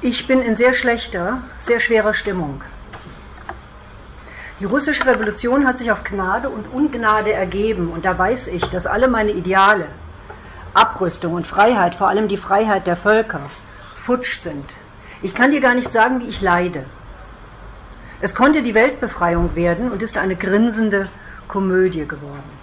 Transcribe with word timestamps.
Ich 0.00 0.28
bin 0.28 0.42
in 0.42 0.54
sehr 0.54 0.74
schlechter, 0.74 1.42
sehr 1.58 1.80
schwerer 1.80 2.14
Stimmung. 2.14 2.62
Die 4.60 4.64
russische 4.64 5.04
Revolution 5.04 5.66
hat 5.66 5.76
sich 5.76 5.90
auf 5.90 6.04
Gnade 6.04 6.50
und 6.50 6.72
Ungnade 6.72 7.32
ergeben 7.32 7.90
und 7.90 8.04
da 8.04 8.16
weiß 8.16 8.46
ich, 8.46 8.62
dass 8.70 8.86
alle 8.86 9.08
meine 9.08 9.32
Ideale, 9.32 9.88
Abrüstung 10.72 11.34
und 11.34 11.48
Freiheit, 11.48 11.96
vor 11.96 12.06
allem 12.06 12.28
die 12.28 12.36
Freiheit 12.36 12.86
der 12.86 12.94
Völker, 12.94 13.50
futsch 13.96 14.36
sind. 14.36 14.66
Ich 15.20 15.34
kann 15.34 15.50
dir 15.50 15.60
gar 15.60 15.74
nicht 15.74 15.90
sagen, 15.90 16.20
wie 16.20 16.28
ich 16.28 16.42
leide. 16.42 16.84
Es 18.20 18.36
konnte 18.36 18.62
die 18.62 18.74
Weltbefreiung 18.74 19.56
werden 19.56 19.90
und 19.90 20.00
ist 20.00 20.16
eine 20.16 20.36
grinsende 20.36 21.08
Komödie 21.48 22.06
geworden. 22.06 22.57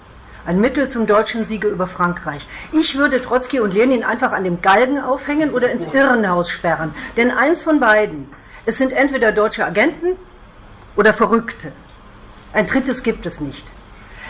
Ein 0.47 0.59
Mittel 0.59 0.87
zum 0.89 1.07
deutschen 1.07 1.43
Siege 1.43 1.67
über 1.67 1.87
Frankreich. 1.87 2.47
Ich 2.71 2.95
würde 2.95 3.19
Trotzki 3.19 3.59
und 3.59 3.73
Lenin 3.73 4.03
einfach 4.03 4.31
an 4.31 4.43
dem 4.43 4.61
Galgen 4.61 4.99
aufhängen 4.99 5.51
oder 5.51 5.71
ins 5.71 5.91
Irrenhaus 5.91 6.51
sperren. 6.51 6.93
Denn 7.17 7.31
eins 7.31 7.63
von 7.63 7.79
beiden. 7.79 8.29
Es 8.67 8.77
sind 8.77 8.93
entweder 8.93 9.31
deutsche 9.31 9.65
Agenten 9.65 10.15
oder 10.95 11.13
Verrückte. 11.13 11.71
Ein 12.53 12.67
drittes 12.67 13.01
gibt 13.01 13.25
es 13.25 13.41
nicht. 13.41 13.67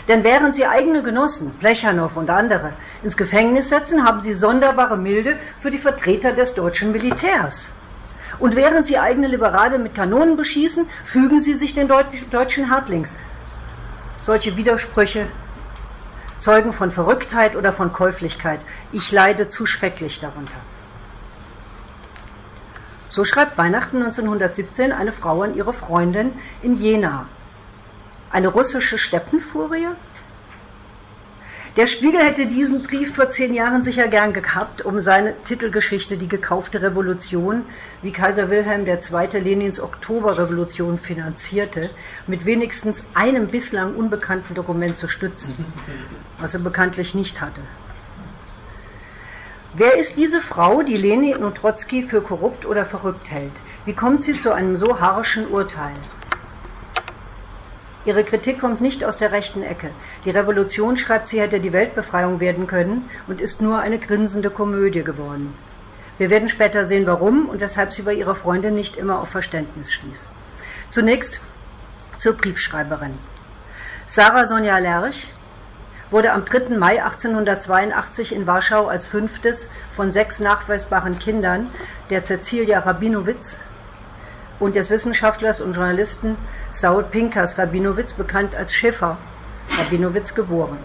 Denn 0.08 0.24
während 0.24 0.54
sie 0.54 0.66
eigene 0.66 1.02
Genossen, 1.02 1.52
Plechanow 1.58 2.16
und 2.16 2.30
andere, 2.30 2.72
ins 3.02 3.18
Gefängnis 3.18 3.68
setzen, 3.68 4.02
haben 4.02 4.20
sie 4.20 4.32
sonderbare 4.32 4.96
Milde 4.96 5.36
für 5.58 5.68
die 5.68 5.78
Vertreter 5.78 6.32
des 6.32 6.54
deutschen 6.54 6.92
Militärs. 6.92 7.74
Und 8.38 8.56
während 8.56 8.86
sie 8.86 8.98
eigene 8.98 9.26
Liberale 9.26 9.78
mit 9.78 9.94
Kanonen 9.94 10.38
beschießen, 10.38 10.88
fügen 11.04 11.42
sie 11.42 11.54
sich 11.54 11.74
den 11.74 11.88
deutschen 12.30 12.70
Hartlings. 12.70 13.16
Solche 14.18 14.56
Widersprüche 14.56 15.26
zeugen 16.38 16.72
von 16.72 16.90
Verrücktheit 16.90 17.56
oder 17.56 17.72
von 17.72 17.92
Käuflichkeit. 17.92 18.60
Ich 18.92 19.12
leide 19.12 19.48
zu 19.48 19.66
schrecklich 19.66 20.20
darunter. 20.20 20.58
So 23.08 23.24
schreibt 23.24 23.56
Weihnachten 23.56 23.96
1917 23.96 24.92
eine 24.92 25.12
Frau 25.12 25.42
an 25.42 25.54
ihre 25.54 25.72
Freundin 25.72 26.32
in 26.62 26.74
Jena. 26.74 27.26
Eine 28.30 28.48
russische 28.48 28.98
Steppenfurie? 28.98 29.88
Der 31.76 31.86
Spiegel 31.86 32.22
hätte 32.22 32.46
diesen 32.46 32.82
Brief 32.82 33.14
vor 33.14 33.28
zehn 33.28 33.52
Jahren 33.52 33.84
sicher 33.84 34.08
gern 34.08 34.32
gehabt, 34.32 34.80
um 34.80 34.98
seine 35.02 35.34
Titelgeschichte 35.42 36.16
Die 36.16 36.26
gekaufte 36.26 36.80
Revolution, 36.80 37.66
wie 38.00 38.12
Kaiser 38.12 38.48
Wilhelm 38.48 38.86
II. 38.86 39.40
Lenins 39.40 39.78
Oktoberrevolution 39.78 40.96
finanzierte, 40.96 41.90
mit 42.26 42.46
wenigstens 42.46 43.08
einem 43.12 43.48
bislang 43.48 43.94
unbekannten 43.94 44.54
Dokument 44.54 44.96
zu 44.96 45.06
stützen, 45.06 45.54
was 46.40 46.54
er 46.54 46.60
bekanntlich 46.60 47.14
nicht 47.14 47.42
hatte. 47.42 47.60
Wer 49.74 49.98
ist 49.98 50.16
diese 50.16 50.40
Frau, 50.40 50.80
die 50.80 50.96
Lenin 50.96 51.44
und 51.44 51.58
Trotzki 51.58 52.02
für 52.02 52.22
korrupt 52.22 52.64
oder 52.64 52.86
verrückt 52.86 53.30
hält? 53.30 53.60
Wie 53.84 53.92
kommt 53.92 54.22
sie 54.22 54.38
zu 54.38 54.54
einem 54.54 54.78
so 54.78 54.98
harschen 54.98 55.46
Urteil? 55.46 55.92
Ihre 58.06 58.22
Kritik 58.22 58.60
kommt 58.60 58.80
nicht 58.80 59.04
aus 59.04 59.18
der 59.18 59.32
rechten 59.32 59.64
Ecke. 59.64 59.90
Die 60.24 60.30
Revolution, 60.30 60.96
schreibt 60.96 61.26
sie, 61.26 61.40
hätte 61.40 61.58
die 61.58 61.72
Weltbefreiung 61.72 62.38
werden 62.38 62.68
können 62.68 63.10
und 63.26 63.40
ist 63.40 63.60
nur 63.60 63.80
eine 63.80 63.98
grinsende 63.98 64.48
Komödie 64.48 65.02
geworden. 65.02 65.52
Wir 66.16 66.30
werden 66.30 66.48
später 66.48 66.86
sehen, 66.86 67.04
warum 67.06 67.48
und 67.48 67.60
weshalb 67.60 67.92
sie 67.92 68.02
bei 68.02 68.14
ihrer 68.14 68.36
Freundin 68.36 68.76
nicht 68.76 68.96
immer 68.96 69.20
auf 69.20 69.30
Verständnis 69.30 69.92
stieß. 69.92 70.30
Zunächst 70.88 71.40
zur 72.16 72.34
Briefschreiberin. 72.34 73.18
Sarah 74.06 74.46
Sonja 74.46 74.78
Lerch 74.78 75.32
wurde 76.12 76.32
am 76.32 76.44
3. 76.44 76.76
Mai 76.78 77.02
1882 77.02 78.32
in 78.36 78.46
Warschau 78.46 78.86
als 78.86 79.06
fünftes 79.06 79.68
von 79.90 80.12
sechs 80.12 80.38
nachweisbaren 80.38 81.18
Kindern 81.18 81.70
der 82.08 82.22
Cecilia 82.22 82.78
Rabinowitz 82.78 83.64
und 84.60 84.76
des 84.76 84.90
Wissenschaftlers 84.90 85.60
und 85.60 85.74
Journalisten 85.74 86.36
Saul 86.70 87.04
Pinkas 87.04 87.58
Rabinowitz, 87.58 88.12
bekannt 88.12 88.54
als 88.54 88.72
Schiffer 88.72 89.18
Rabinowitz, 89.78 90.34
geboren. 90.34 90.78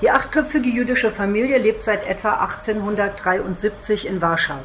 Die 0.00 0.10
achtköpfige 0.10 0.68
jüdische 0.68 1.10
Familie 1.10 1.58
lebt 1.58 1.82
seit 1.82 2.06
etwa 2.06 2.34
1873 2.34 4.06
in 4.06 4.20
Warschau. 4.20 4.60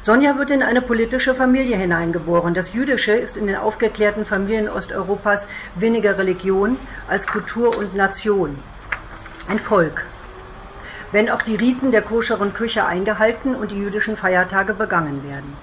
Sonja 0.00 0.36
wird 0.36 0.50
in 0.50 0.62
eine 0.62 0.82
politische 0.82 1.34
Familie 1.34 1.76
hineingeboren. 1.76 2.52
Das 2.52 2.74
Jüdische 2.74 3.12
ist 3.12 3.36
in 3.36 3.46
den 3.46 3.56
aufgeklärten 3.56 4.24
Familien 4.24 4.68
Osteuropas 4.68 5.48
weniger 5.74 6.18
Religion 6.18 6.76
als 7.08 7.26
Kultur 7.26 7.76
und 7.76 7.94
Nation. 7.94 8.58
Ein 9.48 9.58
Volk. 9.58 10.04
Wenn 11.12 11.30
auch 11.30 11.42
die 11.42 11.56
Riten 11.56 11.92
der 11.92 12.02
koscheren 12.02 12.52
Küche 12.52 12.84
eingehalten 12.84 13.54
und 13.54 13.70
die 13.70 13.78
jüdischen 13.78 14.16
Feiertage 14.16 14.74
begangen 14.74 15.24
werden. 15.26 15.56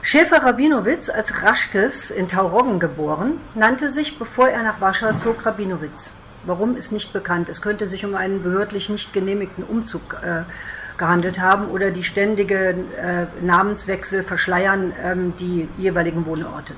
Schäfer 0.00 0.42
Rabinowitz, 0.42 1.08
als 1.10 1.42
Raschkes 1.42 2.10
in 2.10 2.28
Tauroggen 2.28 2.78
geboren, 2.78 3.40
nannte 3.54 3.90
sich, 3.90 4.18
bevor 4.18 4.48
er 4.48 4.62
nach 4.62 4.80
Warschau 4.80 5.12
zog, 5.14 5.44
Rabinowitz. 5.44 6.16
Warum 6.44 6.76
ist 6.76 6.92
nicht 6.92 7.12
bekannt. 7.12 7.48
Es 7.48 7.60
könnte 7.60 7.86
sich 7.86 8.04
um 8.04 8.14
einen 8.14 8.42
behördlich 8.42 8.88
nicht 8.88 9.12
genehmigten 9.12 9.64
Umzug 9.64 10.16
äh, 10.22 10.42
gehandelt 10.96 11.40
haben 11.40 11.68
oder 11.68 11.90
die 11.90 12.04
ständige 12.04 12.76
äh, 12.96 13.26
Namenswechsel 13.44 14.22
verschleiern 14.22 14.94
ähm, 15.02 15.34
die 15.36 15.68
jeweiligen 15.76 16.26
Wohnorte. 16.26 16.74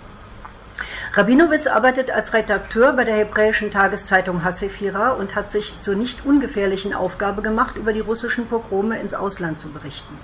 Rabinowitz 1.13 1.67
arbeitet 1.67 2.11
als 2.11 2.33
Redakteur 2.33 2.93
bei 2.93 3.05
der 3.05 3.17
hebräischen 3.17 3.71
Tageszeitung 3.71 4.45
Hasefira 4.45 5.11
und 5.11 5.35
hat 5.35 5.51
sich 5.51 5.75
zur 5.81 5.95
nicht 5.95 6.25
ungefährlichen 6.25 6.95
Aufgabe 6.95 7.43
gemacht, 7.43 7.77
über 7.77 7.93
die 7.93 8.01
russischen 8.01 8.47
Pogrome 8.47 8.99
ins 8.99 9.13
Ausland 9.13 9.59
zu 9.59 9.69
berichten. 9.69 10.15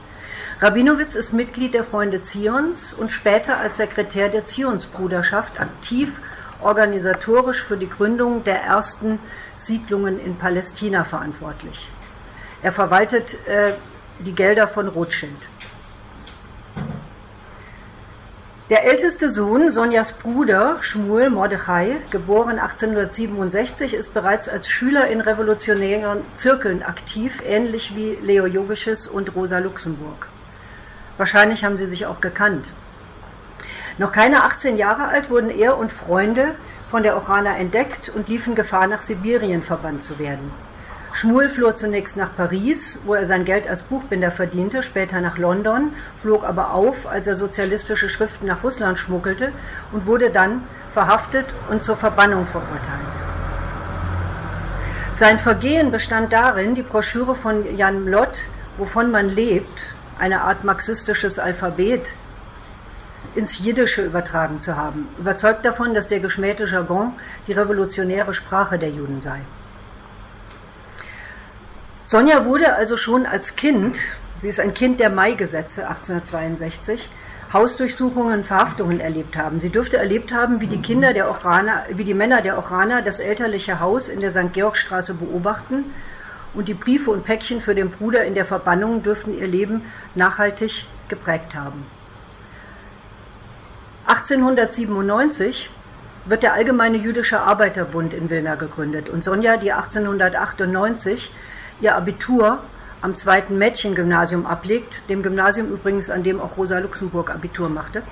Rabinowitz 0.61 1.15
ist 1.15 1.33
Mitglied 1.33 1.75
der 1.75 1.85
Freunde 1.85 2.23
Zions 2.23 2.93
und 2.95 3.11
später 3.11 3.59
als 3.59 3.77
Sekretär 3.77 4.29
der 4.29 4.45
Zionsbruderschaft 4.45 5.61
aktiv 5.61 6.21
organisatorisch 6.63 7.63
für 7.63 7.77
die 7.77 7.89
Gründung 7.89 8.45
der 8.45 8.63
ersten 8.63 9.19
Siedlungen 9.55 10.19
in 10.19 10.37
Palästina 10.37 11.05
verantwortlich. 11.05 11.91
Er 12.63 12.73
verwaltet 12.73 13.35
äh, 13.47 13.75
die 14.19 14.35
Gelder 14.35 14.67
von 14.67 14.89
Rothschild. 14.89 15.49
Der 18.69 18.85
älteste 18.85 19.31
Sohn, 19.31 19.71
Sonjas 19.71 20.11
Bruder, 20.19 20.79
Schmuel 20.81 21.31
Mordechai, 21.31 21.99
geboren 22.11 22.59
1867, 22.59 23.95
ist 23.95 24.13
bereits 24.13 24.49
als 24.49 24.69
Schüler 24.69 25.07
in 25.07 25.21
revolutionären 25.21 26.23
Zirkeln 26.35 26.83
aktiv, 26.83 27.41
ähnlich 27.47 27.95
wie 27.95 28.19
Leo 28.21 28.45
Jogisches 28.45 29.07
und 29.07 29.37
Rosa 29.37 29.61
Luxemburg. 29.61 30.27
Wahrscheinlich 31.17 31.65
haben 31.65 31.77
sie 31.77 31.87
sich 31.87 32.07
auch 32.07 32.21
gekannt. 32.21 32.73
Noch 33.99 34.11
keine 34.11 34.43
18 34.43 34.77
Jahre 34.77 35.07
alt 35.07 35.31
wurden 35.31 35.51
er 35.51 35.79
und 35.79 35.93
Freunde 35.93 36.57
von 36.89 37.05
der 37.05 37.17
Ochrana 37.17 37.57
entdeckt 37.57 38.09
und 38.09 38.29
liefen 38.29 38.57
Gefahr, 38.57 38.89
nach 38.89 39.03
Sibirien 39.03 39.63
verbannt 39.63 40.03
zu 40.03 40.19
werden. 40.19 40.51
Schmuel 41.17 41.49
floh 41.49 41.73
zunächst 41.73 42.19
nach 42.19 42.37
Paris, 42.37 43.01
wo 43.07 43.15
er 43.15 43.25
sein 43.25 43.47
Geld 43.47 43.67
als 43.67 43.85
Buchbinder 43.85 44.31
verdiente, 44.31 44.83
später 44.83 45.23
nach 45.23 45.39
London, 45.39 45.93
flog 46.19 46.45
aber 46.45 46.75
auf, 46.75 47.07
als 47.07 47.27
er 47.27 47.37
sozialistische 47.37 48.11
Schriften 48.11 48.45
nach 48.45 48.63
Russland 48.63 48.99
schmuggelte 48.99 49.51
und 49.93 50.05
wurde 50.05 50.29
dann 50.29 50.61
verhaftet 50.91 51.47
und 51.71 51.83
zur 51.83 51.97
Verbannung 51.97 52.47
verurteilt. 52.47 53.17
Sein 55.11 55.39
Vergehen 55.39 55.91
bestand 55.91 56.35
darin, 56.35 56.75
die 56.75 56.83
Broschüre 56.83 57.35
von 57.35 57.75
Jan 57.75 58.07
Lott, 58.07 58.51
Wovon 58.77 59.11
man 59.11 59.31
lebt, 59.31 59.95
eine 60.19 60.43
Art 60.43 60.65
marxistisches 60.65 61.39
Alphabet 61.39 62.13
ins 63.35 63.59
Jiddische 63.59 64.03
übertragen 64.05 64.61
zu 64.61 64.77
haben, 64.77 65.09
überzeugt 65.19 65.65
davon, 65.65 65.95
dass 65.95 66.09
der 66.09 66.21
geschmähte 66.21 66.67
Jargon 66.67 67.15
die 67.47 67.53
revolutionäre 67.53 68.35
Sprache 68.35 68.79
der 68.79 68.91
Juden 68.91 69.23
sei. 69.23 69.41
Sonja 72.09 72.45
wurde 72.45 72.73
also 72.75 72.97
schon 72.97 73.27
als 73.27 73.57
Kind, 73.57 73.99
sie 74.39 74.49
ist 74.49 74.61
ein 74.61 74.75
Kind 74.75 75.01
der 75.01 75.11
Mai-Gesetze 75.11 75.89
1862, 75.89 77.11
Hausdurchsuchungen, 77.53 78.45
Verhaftungen 78.45 79.01
erlebt 79.01 79.37
haben. 79.37 79.61
Sie 79.61 79.71
dürfte 79.71 79.97
erlebt 79.97 80.33
haben, 80.33 80.61
wie 80.61 80.69
die 80.69 80.81
Kinder 80.81 81.13
der 81.13 81.29
Ochraner, 81.29 81.83
wie 81.89 82.05
die 82.05 82.15
Männer 82.15 82.43
der 82.43 82.59
Ochraner 82.59 83.03
das 83.03 83.19
elterliche 83.19 83.81
Haus 83.81 84.09
in 84.09 84.21
der 84.21 84.31
St. 84.31 84.53
Georgstraße 84.53 85.15
beobachten 85.15 85.87
und 86.55 86.69
die 86.69 86.75
Briefe 86.75 87.11
und 87.11 87.25
Päckchen 87.25 87.61
für 87.61 87.75
den 87.75 87.91
Bruder 87.91 88.25
in 88.25 88.35
der 88.35 88.45
Verbannung 88.45 89.03
dürften 89.03 89.37
ihr 89.37 89.49
Leben 89.49 89.83
nachhaltig 90.15 90.87
geprägt 91.09 91.57
haben. 91.57 91.85
1897 94.07 95.71
wird 96.25 96.45
der 96.45 96.55
Allgemeine 96.55 96.99
Jüdische 96.99 97.41
Arbeiterbund 97.41 98.15
in 98.15 98.31
Wilna 98.31 98.55
gegründet 98.55 99.09
und 99.09 99.25
Sonja, 99.25 99.57
die 99.57 99.73
1898 99.73 101.33
ihr 101.81 101.97
Abitur 101.97 102.61
am 103.03 103.15
zweiten 103.15 103.59
Mädchengymnasium 103.59 104.47
ablegt, 104.47 105.03
dem 105.09 105.23
Gymnasium 105.23 105.71
übrigens, 105.71 106.11
an 106.11 106.23
dem 106.23 106.41
auch 106.41 106.57
Rosa 106.57 106.79
Luxemburg 106.79 107.31
Abitur 107.31 107.69
machte, 107.69 108.03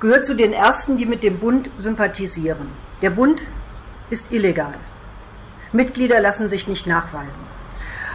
gehört 0.00 0.24
zu 0.24 0.34
den 0.34 0.52
ersten, 0.52 0.96
die 0.96 1.06
mit 1.06 1.22
dem 1.22 1.38
Bund 1.38 1.70
sympathisieren. 1.76 2.70
Der 3.02 3.10
Bund 3.10 3.42
ist 4.08 4.32
illegal. 4.32 4.74
Mitglieder 5.72 6.20
lassen 6.20 6.48
sich 6.48 6.66
nicht 6.66 6.86
nachweisen. 6.86 7.44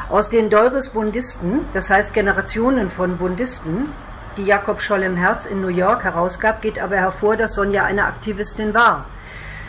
Aus 0.09 0.29
den 0.29 0.49
Deures 0.49 0.89
Bundisten, 0.89 1.61
das 1.71 1.89
heißt 1.89 2.13
Generationen 2.13 2.89
von 2.89 3.17
Bundisten, 3.17 3.89
die 4.37 4.43
Jakob 4.43 4.81
Scholl 4.81 5.03
im 5.03 5.15
Herz 5.15 5.45
in 5.45 5.61
New 5.61 5.69
York 5.69 6.03
herausgab, 6.03 6.61
geht 6.61 6.79
aber 6.79 6.97
hervor, 6.97 7.37
dass 7.37 7.53
Sonja 7.53 7.85
eine 7.85 8.05
Aktivistin 8.05 8.73
war. 8.73 9.05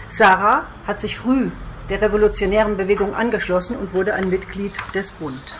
Sarah 0.08 0.64
hat 0.86 0.98
sich 0.98 1.16
früh 1.16 1.50
der 1.88 2.02
revolutionären 2.02 2.76
Bewegung 2.76 3.14
angeschlossen 3.14 3.76
und 3.76 3.92
wurde 3.92 4.14
ein 4.14 4.28
Mitglied 4.28 4.76
des 4.94 5.12
Bund. 5.12 5.58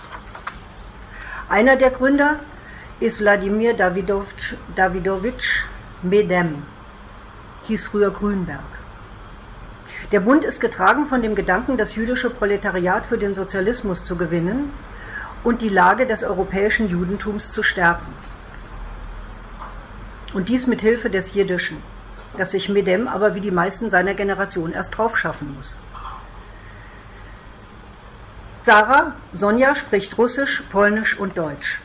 Einer 1.49 1.77
der 1.77 1.91
Gründer 1.91 2.41
ist 2.99 3.21
Wladimir 3.21 3.75
Davidowitsch 3.75 5.65
Medem, 6.03 6.65
hieß 7.63 7.85
früher 7.85 8.11
Grünberg. 8.11 8.61
Der 10.13 10.21
Bund 10.21 10.45
ist 10.45 10.61
getragen 10.61 11.07
von 11.07 11.23
dem 11.23 11.35
Gedanken, 11.35 11.77
das 11.77 11.95
jüdische 11.95 12.31
Proletariat 12.31 13.07
für 13.07 13.19
den 13.19 13.35
Sozialismus 13.35 14.05
zu 14.05 14.17
gewinnen 14.17 14.73
und 15.45 15.63
die 15.63 15.69
Lage 15.69 16.07
des 16.07 16.25
europäischen 16.25 16.89
Judentums 16.89 17.53
zu 17.53 17.63
stärken. 17.63 18.13
Und 20.35 20.49
dies 20.49 20.67
mit 20.67 20.81
Hilfe 20.81 21.09
des 21.09 21.35
Jiddischen, 21.35 21.83
das 22.37 22.51
sich 22.51 22.69
Medem 22.69 23.09
aber 23.09 23.35
wie 23.35 23.41
die 23.41 23.51
meisten 23.51 23.89
seiner 23.89 24.15
Generation 24.15 24.73
erst 24.73 24.99
drauf 24.99 25.17
schaffen 25.17 25.55
muss. 25.57 25.79
Sarah, 28.67 29.15
Sonja 29.33 29.77
spricht 29.77 30.19
Russisch, 30.19 30.65
Polnisch 30.73 31.17
und 31.17 31.39
Deutsch. 31.39 31.81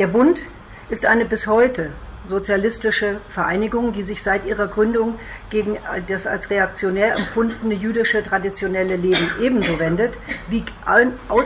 Der 0.00 0.08
Bund 0.08 0.40
ist 0.88 1.06
eine 1.06 1.26
bis 1.26 1.46
heute 1.46 1.92
sozialistische 2.26 3.20
Vereinigung, 3.28 3.92
die 3.92 4.02
sich 4.02 4.20
seit 4.24 4.46
ihrer 4.46 4.66
Gründung 4.66 5.16
gegen 5.50 5.78
das 6.08 6.26
als 6.26 6.50
reaktionär 6.50 7.14
empfundene 7.14 7.74
jüdische 7.74 8.24
traditionelle 8.24 8.96
Leben 8.96 9.30
ebenso 9.40 9.78
wendet 9.78 10.18
wie 10.48 10.64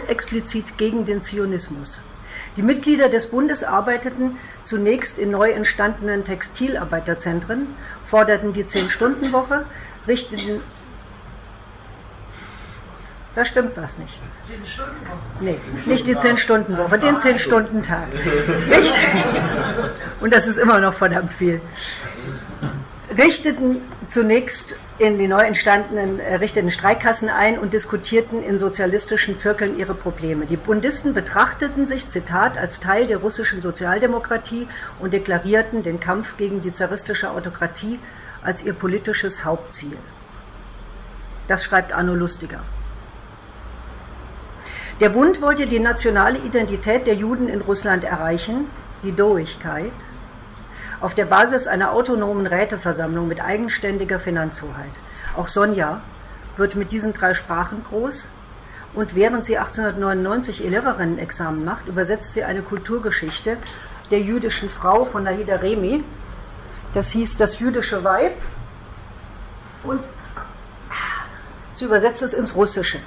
explizit 0.08 0.78
gegen 0.78 1.04
den 1.04 1.20
Zionismus. 1.20 2.00
Die 2.56 2.62
Mitglieder 2.62 3.11
des 3.11 3.31
Bundes 3.31 3.62
arbeiteten 3.62 4.38
zunächst 4.62 5.19
in 5.19 5.32
neu 5.32 5.50
entstandenen 5.50 6.25
Textilarbeiterzentren, 6.25 7.76
forderten 8.06 8.54
die 8.54 8.64
Zehn-Stunden-Woche, 8.64 9.66
richteten 10.06 10.62
da 13.38 13.44
stimmt 13.44 13.76
was 13.76 13.99
nicht. 13.99 14.20
Zehn 14.40 14.67
Stunden 14.67 15.06
Woche? 15.06 15.19
Nee, 15.38 15.61
nicht 15.87 16.08
die 16.08 16.17
zehn 16.17 16.37
Stunden 16.37 16.76
Woche, 16.76 16.99
den 16.99 17.19
zehn 17.19 17.38
Stunden 17.38 17.85
Tag. 17.85 18.12
Nicht? 18.12 18.99
Und 20.20 20.32
das 20.35 20.49
ist 20.49 20.56
immer 20.56 20.81
noch 20.81 20.94
verdammt 20.94 21.32
viel. 21.32 21.61
Richteten 23.17 23.81
zunächst 24.05 24.76
in 24.99 25.19
die 25.19 25.29
neu 25.29 25.43
entstandenen 25.43 26.19
errichteten 26.19 26.73
Streikkassen 26.73 27.29
ein 27.29 27.61
und 27.61 27.75
diskutierten 27.75 28.43
in 28.43 28.58
sozialistischen 28.58 29.38
Zirkeln 29.38 29.79
ihre 29.79 29.94
Probleme. 29.94 30.46
Die 30.46 30.56
Bundisten 30.56 31.14
betrachteten 31.14 31.87
sich, 31.87 32.08
Zitat, 32.08 32.58
als 32.58 32.81
Teil 32.81 33.06
der 33.06 33.19
russischen 33.19 33.61
Sozialdemokratie 33.61 34.67
und 34.99 35.12
deklarierten 35.12 35.85
den 35.85 36.00
Kampf 36.00 36.37
gegen 36.38 36.61
die 36.61 36.73
zaristische 36.73 37.31
Autokratie 37.31 38.00
als 38.43 38.64
ihr 38.64 38.73
politisches 38.73 39.44
Hauptziel. 39.44 39.96
Das 41.46 41.62
schreibt 41.62 41.93
Arno 41.93 42.17
Lustiger. 42.17 42.64
Der 45.00 45.11
Bund 45.11 45.41
wollte 45.41 45.69
die 45.69 45.79
nationale 45.79 46.39
Identität 46.39 47.06
der 47.06 47.15
Juden 47.15 47.49
in 47.49 47.61
Russland 47.61 48.03
erreichen, 48.03 48.67
die 49.05 49.12
Doigkeit, 49.12 49.93
auf 51.00 51.15
der 51.15 51.25
Basis 51.25 51.69
einer 51.69 51.93
autonomen 51.93 52.49
Räteversammlung 52.49 53.29
mit 53.29 53.41
eigenständiger 53.41 54.19
Finanzhoheit. 54.19 54.91
Auch 55.37 55.47
Sonja 55.47 56.03
wird 56.56 56.75
mit 56.75 56.91
diesen 56.91 57.12
drei 57.12 57.33
Sprachen 57.33 57.85
groß 57.85 58.33
und 58.93 59.15
während 59.15 59.45
sie 59.45 59.56
1899 59.56 60.65
ihr 60.65 60.71
Lehrerinnenexamen 60.71 61.65
macht, 61.65 61.87
übersetzt 61.87 62.33
sie 62.33 62.43
eine 62.43 62.62
Kulturgeschichte 62.62 63.56
der 64.11 64.21
jüdischen 64.21 64.69
Frau 64.69 65.05
von 65.05 65.23
Nahida 65.23 65.56
Remi. 65.56 66.03
Das 66.93 67.11
hieß 67.11 67.37
Das 67.37 67.61
jüdische 67.61 68.03
Weib 68.03 68.35
und 69.85 70.00
sie 71.73 71.85
übersetzt 71.85 72.23
es 72.23 72.33
ins 72.33 72.56
Russische. 72.56 72.99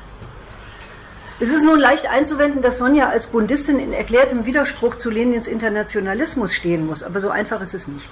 Es 1.42 1.50
ist 1.50 1.64
nun 1.64 1.80
leicht 1.80 2.08
einzuwenden, 2.08 2.62
dass 2.62 2.78
Sonja 2.78 3.10
als 3.10 3.26
Bundistin 3.26 3.80
in 3.80 3.94
erklärtem 3.94 4.46
Widerspruch 4.46 4.96
zu 4.96 5.10
Lenins 5.10 5.48
Internationalismus 5.48 6.54
stehen 6.54 6.86
muss, 6.86 7.02
aber 7.02 7.20
so 7.20 7.32
einfach 7.32 7.62
ist 7.62 7.74
es 7.74 7.88
nicht. 7.88 8.12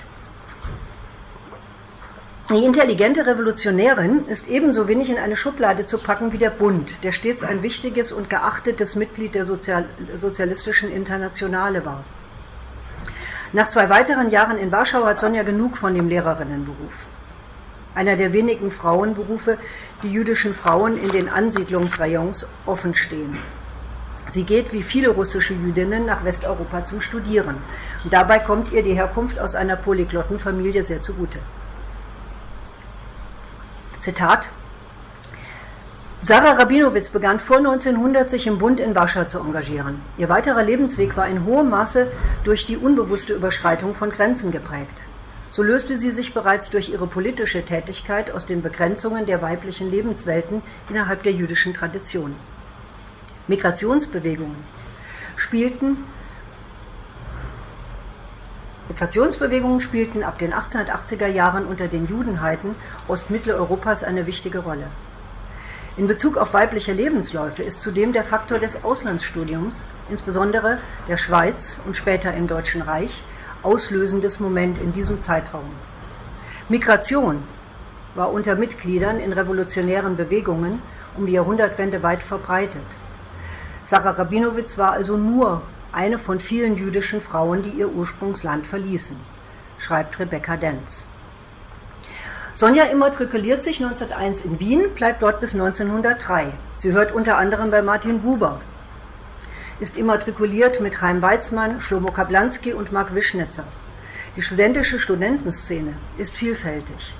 Die 2.49 2.65
intelligente 2.65 3.27
Revolutionärin 3.27 4.25
ist 4.25 4.49
ebenso 4.49 4.87
wenig 4.87 5.11
in 5.11 5.19
eine 5.19 5.35
Schublade 5.35 5.85
zu 5.85 5.99
packen 5.99 6.31
wie 6.31 6.39
der 6.39 6.49
Bund, 6.49 7.03
der 7.03 7.11
stets 7.11 7.43
ein 7.43 7.61
wichtiges 7.61 8.11
und 8.11 8.31
geachtetes 8.31 8.95
Mitglied 8.95 9.35
der 9.35 9.45
Sozial 9.45 9.85
sozialistischen 10.15 10.91
Internationale 10.91 11.85
war. 11.85 12.03
Nach 13.53 13.67
zwei 13.67 13.91
weiteren 13.91 14.31
Jahren 14.31 14.57
in 14.57 14.71
Warschau 14.71 15.05
hat 15.05 15.19
Sonja 15.19 15.43
genug 15.43 15.77
von 15.77 15.93
dem 15.93 16.09
Lehrerinnenberuf 16.09 17.05
einer 17.95 18.15
der 18.15 18.33
wenigen 18.33 18.71
Frauenberufe, 18.71 19.57
die 20.03 20.11
jüdischen 20.11 20.53
Frauen 20.53 20.97
in 20.97 21.11
den 21.11 21.29
Ansiedlungsrayons 21.29 22.47
offen 22.65 22.93
stehen. 22.93 23.37
Sie 24.27 24.43
geht 24.43 24.73
wie 24.73 24.83
viele 24.83 25.09
russische 25.09 25.55
Jüdinnen 25.55 26.05
nach 26.05 26.23
Westeuropa 26.23 26.83
zum 26.83 27.01
Studieren. 27.01 27.57
Und 28.03 28.13
dabei 28.13 28.37
kommt 28.39 28.71
ihr 28.71 28.83
die 28.83 28.93
Herkunft 28.93 29.39
aus 29.39 29.55
einer 29.55 29.75
Polyglottenfamilie 29.75 30.83
sehr 30.83 31.01
zugute. 31.01 31.39
Zitat 33.97 34.51
Sarah 36.21 36.51
Rabinowitz 36.51 37.09
begann 37.09 37.39
vor 37.39 37.57
1900 37.57 38.29
sich 38.29 38.45
im 38.45 38.59
Bund 38.59 38.79
in 38.79 38.93
Warschau 38.93 39.23
zu 39.23 39.39
engagieren. 39.39 40.01
Ihr 40.17 40.29
weiterer 40.29 40.63
Lebensweg 40.63 41.17
war 41.17 41.27
in 41.27 41.45
hohem 41.45 41.69
Maße 41.69 42.11
durch 42.43 42.65
die 42.65 42.77
unbewusste 42.77 43.33
Überschreitung 43.33 43.95
von 43.95 44.09
Grenzen 44.11 44.51
geprägt. 44.51 45.05
So 45.51 45.63
löste 45.63 45.97
sie 45.97 46.11
sich 46.11 46.33
bereits 46.33 46.69
durch 46.69 46.89
ihre 46.89 47.07
politische 47.07 47.65
Tätigkeit 47.65 48.31
aus 48.31 48.45
den 48.45 48.61
Begrenzungen 48.61 49.25
der 49.25 49.41
weiblichen 49.41 49.89
Lebenswelten 49.89 50.61
innerhalb 50.89 51.23
der 51.23 51.33
jüdischen 51.33 51.73
Tradition. 51.73 52.35
Migrationsbewegungen 53.47 54.63
spielten 55.35 55.97
Migrationsbewegungen 58.89 59.81
spielten 59.81 60.23
ab 60.23 60.39
den 60.39 60.53
1880er 60.53 61.27
Jahren 61.27 61.65
unter 61.65 61.87
den 61.87 62.07
Judenheiten 62.07 62.75
Ostmitteleuropas 63.07 64.03
eine 64.03 64.25
wichtige 64.25 64.59
Rolle. 64.59 64.87
In 65.95 66.07
Bezug 66.07 66.37
auf 66.37 66.53
weibliche 66.53 66.93
Lebensläufe 66.93 67.61
ist 67.63 67.81
zudem 67.81 68.13
der 68.13 68.23
Faktor 68.23 68.57
des 68.57 68.83
Auslandsstudiums, 68.83 69.85
insbesondere 70.09 70.79
der 71.07 71.17
Schweiz 71.17 71.81
und 71.85 71.95
später 71.95 72.33
im 72.33 72.47
Deutschen 72.47 72.81
Reich, 72.81 73.23
auslösendes 73.63 74.39
Moment 74.39 74.79
in 74.79 74.93
diesem 74.93 75.19
Zeitraum. 75.19 75.69
Migration 76.69 77.43
war 78.15 78.31
unter 78.31 78.55
Mitgliedern 78.55 79.19
in 79.19 79.33
revolutionären 79.33 80.15
Bewegungen 80.15 80.81
um 81.17 81.25
die 81.25 81.33
Jahrhundertwende 81.33 82.03
weit 82.03 82.23
verbreitet. 82.23 82.85
Sarah 83.83 84.11
Rabinowitz 84.11 84.77
war 84.77 84.91
also 84.91 85.17
nur 85.17 85.61
eine 85.91 86.19
von 86.19 86.39
vielen 86.39 86.77
jüdischen 86.77 87.21
Frauen, 87.21 87.63
die 87.63 87.71
ihr 87.71 87.89
Ursprungsland 87.89 88.67
verließen, 88.67 89.17
schreibt 89.77 90.19
Rebecca 90.19 90.57
Denz. 90.57 91.03
Sonja 92.53 92.83
immatrikuliert 92.85 93.63
sich 93.63 93.81
1901 93.81 94.41
in 94.41 94.59
Wien, 94.59 94.93
bleibt 94.93 95.21
dort 95.21 95.39
bis 95.39 95.53
1903. 95.53 96.53
Sie 96.73 96.91
hört 96.91 97.13
unter 97.13 97.37
anderem 97.37 97.71
bei 97.71 97.81
Martin 97.81 98.21
Buber, 98.21 98.61
ist 99.79 99.97
immatrikuliert 99.97 100.81
mit 100.81 100.95
Chaim 100.95 101.21
Weizmann, 101.21 101.79
Schlomo 101.79 102.11
Kablanski 102.11 102.73
und 102.73 102.91
Mark 102.91 103.15
Wischnitzer. 103.15 103.65
Die 104.35 104.41
studentische 104.41 104.99
Studentenszene 104.99 105.93
ist 106.17 106.35
vielfältig. 106.35 107.15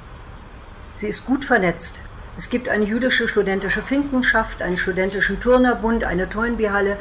Sie 0.96 1.08
ist 1.08 1.26
gut 1.26 1.46
vernetzt. 1.46 2.02
Es 2.38 2.50
gibt 2.50 2.68
eine 2.68 2.86
jüdische 2.86 3.28
studentische 3.28 3.82
Finkenschaft, 3.82 4.62
einen 4.62 4.78
studentischen 4.78 5.40
Turnerbund, 5.40 6.04
eine 6.04 6.30
Toynbee-Halle. 6.30 6.98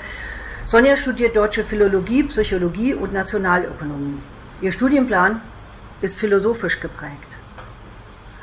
Sonja 0.64 0.96
studiert 0.96 1.36
deutsche 1.36 1.64
Philologie, 1.64 2.22
Psychologie 2.24 2.94
und 2.94 3.12
Nationalökonomie. 3.12 4.20
Ihr 4.60 4.72
Studienplan 4.72 5.40
ist 6.00 6.18
philosophisch 6.18 6.80
geprägt. 6.80 7.38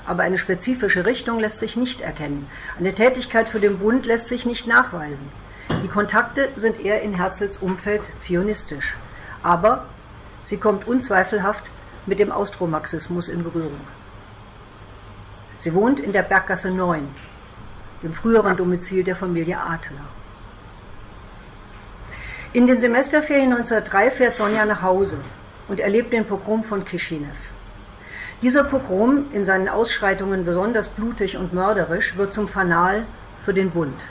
Aber 0.05 0.23
eine 0.23 0.37
spezifische 0.37 1.05
Richtung 1.05 1.39
lässt 1.39 1.59
sich 1.59 1.77
nicht 1.77 2.01
erkennen. 2.01 2.47
Eine 2.77 2.93
Tätigkeit 2.93 3.47
für 3.47 3.59
den 3.59 3.79
Bund 3.79 4.05
lässt 4.05 4.27
sich 4.27 4.45
nicht 4.45 4.67
nachweisen. 4.67 5.27
Die 5.69 5.87
Kontakte 5.87 6.49
sind 6.55 6.79
eher 6.79 7.01
in 7.01 7.13
Herzls 7.13 7.57
Umfeld 7.57 8.05
zionistisch, 8.21 8.95
aber 9.43 9.85
sie 10.43 10.57
kommt 10.57 10.87
unzweifelhaft 10.87 11.63
mit 12.05 12.19
dem 12.19 12.31
Austromarxismus 12.31 13.29
in 13.29 13.43
Berührung. 13.43 13.81
Sie 15.57 15.73
wohnt 15.73 15.99
in 15.99 16.11
der 16.11 16.23
Berggasse 16.23 16.69
9, 16.69 17.07
dem 18.03 18.13
früheren 18.13 18.57
Domizil 18.57 19.03
der 19.03 19.15
Familie 19.15 19.59
Adler. 19.59 20.05
In 22.53 22.67
den 22.67 22.79
Semesterferien 22.79 23.51
1903 23.51 24.11
fährt 24.11 24.35
Sonja 24.35 24.65
nach 24.65 24.81
Hause 24.81 25.17
und 25.67 25.79
erlebt 25.79 26.13
den 26.13 26.25
Pogrom 26.25 26.63
von 26.63 26.85
Kishinev. 26.85 27.37
Dieser 28.41 28.63
Pogrom, 28.63 29.25
in 29.31 29.45
seinen 29.45 29.67
Ausschreitungen 29.67 30.45
besonders 30.45 30.89
blutig 30.89 31.37
und 31.37 31.53
mörderisch, 31.53 32.17
wird 32.17 32.33
zum 32.33 32.47
Fanal 32.47 33.05
für 33.41 33.53
den 33.53 33.71
Bund. 33.71 34.07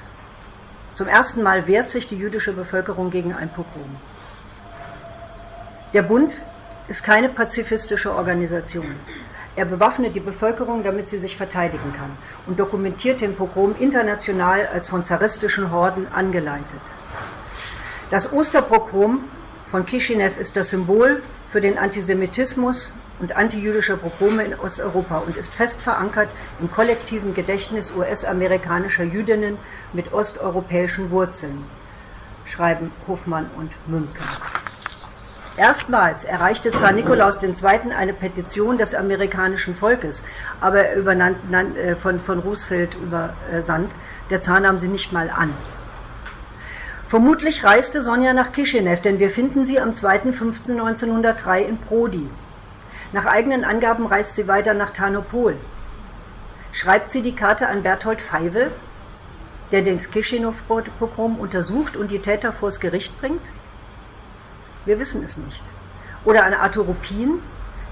Zum 0.95 1.09
ersten 1.09 1.43
Mal 1.43 1.67
wehrt 1.67 1.89
sich 1.89 2.07
die 2.07 2.17
jüdische 2.17 2.53
Bevölkerung 2.53 3.11
gegen 3.11 3.35
ein 3.35 3.49
Pogrom. 3.49 3.99
Der 5.93 6.03
Bund 6.03 6.41
ist 6.87 7.03
keine 7.03 7.29
pazifistische 7.29 8.15
Organisation. 8.15 8.95
Er 9.57 9.65
bewaffnet 9.65 10.15
die 10.15 10.21
Bevölkerung, 10.21 10.83
damit 10.85 11.09
sie 11.09 11.19
sich 11.19 11.37
verteidigen 11.37 11.93
kann 11.93 12.17
und 12.47 12.59
dokumentiert 12.59 13.21
den 13.21 13.35
Pogrom 13.35 13.75
international 13.79 14.69
als 14.73 14.89
von 14.89 15.05
zaristischen 15.05 15.71
Horden 15.71 16.07
angeleitet. 16.13 16.81
Das 18.11 18.33
Osterpogrom 18.33 19.25
von 19.67 19.87
Kishinev 19.87 20.37
ist 20.39 20.57
das 20.57 20.69
Symbol 20.69 21.23
für 21.49 21.61
den 21.61 21.79
Antisemitismus 21.79 22.93
und 23.21 23.37
antijüdische 23.37 23.97
Pogrome 23.97 24.45
in 24.45 24.55
Osteuropa 24.55 25.19
und 25.19 25.37
ist 25.37 25.55
fest 25.55 25.81
verankert 25.81 26.35
im 26.61 26.71
kollektiven 26.71 27.35
Gedächtnis 27.35 27.93
US-amerikanischer 27.95 29.05
Jüdinnen 29.05 29.59
mit 29.93 30.13
osteuropäischen 30.13 31.11
Wurzeln, 31.11 31.65
schreiben 32.45 32.91
Hofmann 33.07 33.51
und 33.57 33.73
Mümker. 33.89 34.25
Erstmals 35.57 36.25
erreichte 36.25 36.73
Zar 36.73 36.91
Nikolaus 36.91 37.41
II. 37.41 37.93
eine 37.97 38.13
Petition 38.13 38.77
des 38.77 38.93
amerikanischen 38.93 39.73
Volkes, 39.73 40.25
aber 40.61 40.95
übernannt, 40.95 41.39
äh, 41.77 41.95
von, 41.95 42.19
von 42.19 42.41
Roosevelt 42.41 42.97
übersandt. 42.97 43.95
Der 44.31 44.41
Zar 44.41 44.59
nahm 44.59 44.81
sie 44.81 44.89
nicht 44.89 45.13
mal 45.13 45.31
an. 45.31 45.55
Vermutlich 47.07 47.63
reiste 47.63 48.03
Sonja 48.03 48.33
nach 48.33 48.51
Kishinev, 48.51 49.01
denn 49.01 49.21
wir 49.21 49.31
finden 49.31 49.65
sie 49.65 49.79
am 49.79 49.91
2.5.1903 49.91 51.59
in 51.59 51.79
Prodi. 51.79 52.29
Nach 53.13 53.27
eigenen 53.27 53.65
Angaben 53.65 54.07
reist 54.07 54.35
sie 54.35 54.49
weiter 54.49 54.75
nach 54.75 54.91
Tarnopol. 54.91 55.57
Schreibt 56.73 57.11
sie 57.11 57.23
die 57.23 57.37
Karte 57.37 57.69
an 57.69 57.83
Berthold 57.83 58.21
Feivel, 58.21 58.73
der 59.71 59.83
den 59.83 59.99
Kishinev-Pogrom 59.99 61.39
untersucht 61.39 61.97
und 61.97 62.11
die 62.11 62.19
Täter 62.21 62.53
vors 62.53 62.81
Gericht 62.81 63.19
bringt? 63.21 63.51
Wir 64.85 64.99
wissen 64.99 65.23
es 65.23 65.37
nicht. 65.37 65.63
Oder 66.25 66.45
an 66.45 66.55
Arthur 66.55 66.85
Ruppin, 66.87 67.41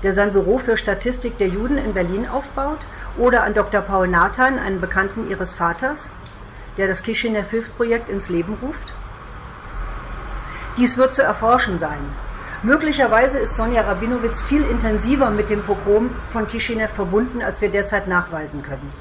der 0.02 0.12
sein 0.12 0.32
Büro 0.32 0.58
für 0.58 0.76
Statistik 0.76 1.38
der 1.38 1.48
Juden 1.48 1.78
in 1.78 1.94
Berlin 1.94 2.26
aufbaut? 2.26 2.80
Oder 3.18 3.44
an 3.44 3.54
Dr. 3.54 3.82
Paul 3.82 4.08
Nathan, 4.08 4.58
einen 4.58 4.80
Bekannten 4.80 5.30
ihres 5.30 5.54
Vaters, 5.54 6.10
der 6.76 6.88
das 6.88 7.02
Kishinev 7.02 7.50
Hilfsprojekt 7.50 8.08
ins 8.08 8.28
Leben 8.28 8.54
ruft? 8.62 8.92
Dies 10.76 10.96
wird 10.96 11.14
zu 11.14 11.22
erforschen 11.22 11.78
sein. 11.78 12.00
Möglicherweise 12.62 13.38
ist 13.38 13.56
Sonja 13.56 13.82
Rabinowitz 13.82 14.42
viel 14.42 14.62
intensiver 14.62 15.30
mit 15.30 15.50
dem 15.50 15.62
Pogrom 15.62 16.10
von 16.28 16.46
Kishinev 16.46 16.92
verbunden, 16.92 17.42
als 17.42 17.60
wir 17.60 17.70
derzeit 17.70 18.06
nachweisen 18.06 18.62
können. 18.62 18.92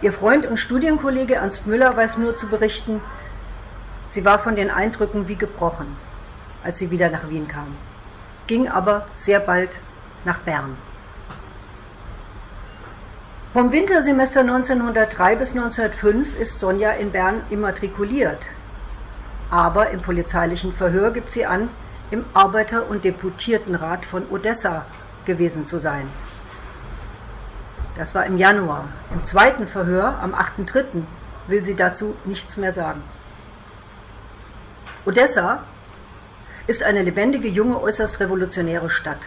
Ihr 0.00 0.12
Freund 0.12 0.46
und 0.46 0.56
Studienkollege 0.56 1.34
Ernst 1.34 1.66
Müller 1.66 1.96
weiß 1.96 2.18
nur 2.18 2.34
zu 2.34 2.46
berichten, 2.48 3.00
sie 4.08 4.24
war 4.24 4.38
von 4.38 4.56
den 4.56 4.70
Eindrücken 4.70 5.28
wie 5.28 5.36
gebrochen 5.36 5.86
als 6.64 6.78
sie 6.78 6.90
wieder 6.90 7.10
nach 7.10 7.28
Wien 7.28 7.46
kam, 7.46 7.76
ging 8.46 8.68
aber 8.68 9.06
sehr 9.16 9.38
bald 9.38 9.78
nach 10.24 10.38
Bern. 10.40 10.76
Vom 13.52 13.70
Wintersemester 13.70 14.40
1903 14.40 15.36
bis 15.36 15.50
1905 15.50 16.34
ist 16.40 16.58
Sonja 16.58 16.90
in 16.92 17.12
Bern 17.12 17.42
immatrikuliert. 17.50 18.50
Aber 19.50 19.90
im 19.90 20.00
polizeilichen 20.00 20.72
Verhör 20.72 21.12
gibt 21.12 21.30
sie 21.30 21.46
an, 21.46 21.68
im 22.14 22.24
Arbeiter- 22.32 22.88
und 22.88 23.04
Deputiertenrat 23.04 24.06
von 24.06 24.28
Odessa 24.30 24.86
gewesen 25.24 25.66
zu 25.66 25.80
sein. 25.80 26.08
Das 27.96 28.14
war 28.14 28.24
im 28.24 28.38
Januar. 28.38 28.84
Im 29.12 29.24
zweiten 29.24 29.66
Verhör, 29.66 30.20
am 30.22 30.32
8.3., 30.32 31.02
will 31.48 31.64
sie 31.64 31.74
dazu 31.74 32.14
nichts 32.24 32.56
mehr 32.56 32.72
sagen. 32.72 33.02
Odessa 35.04 35.64
ist 36.68 36.84
eine 36.84 37.02
lebendige, 37.02 37.48
junge, 37.48 37.82
äußerst 37.82 38.20
revolutionäre 38.20 38.90
Stadt. 38.90 39.26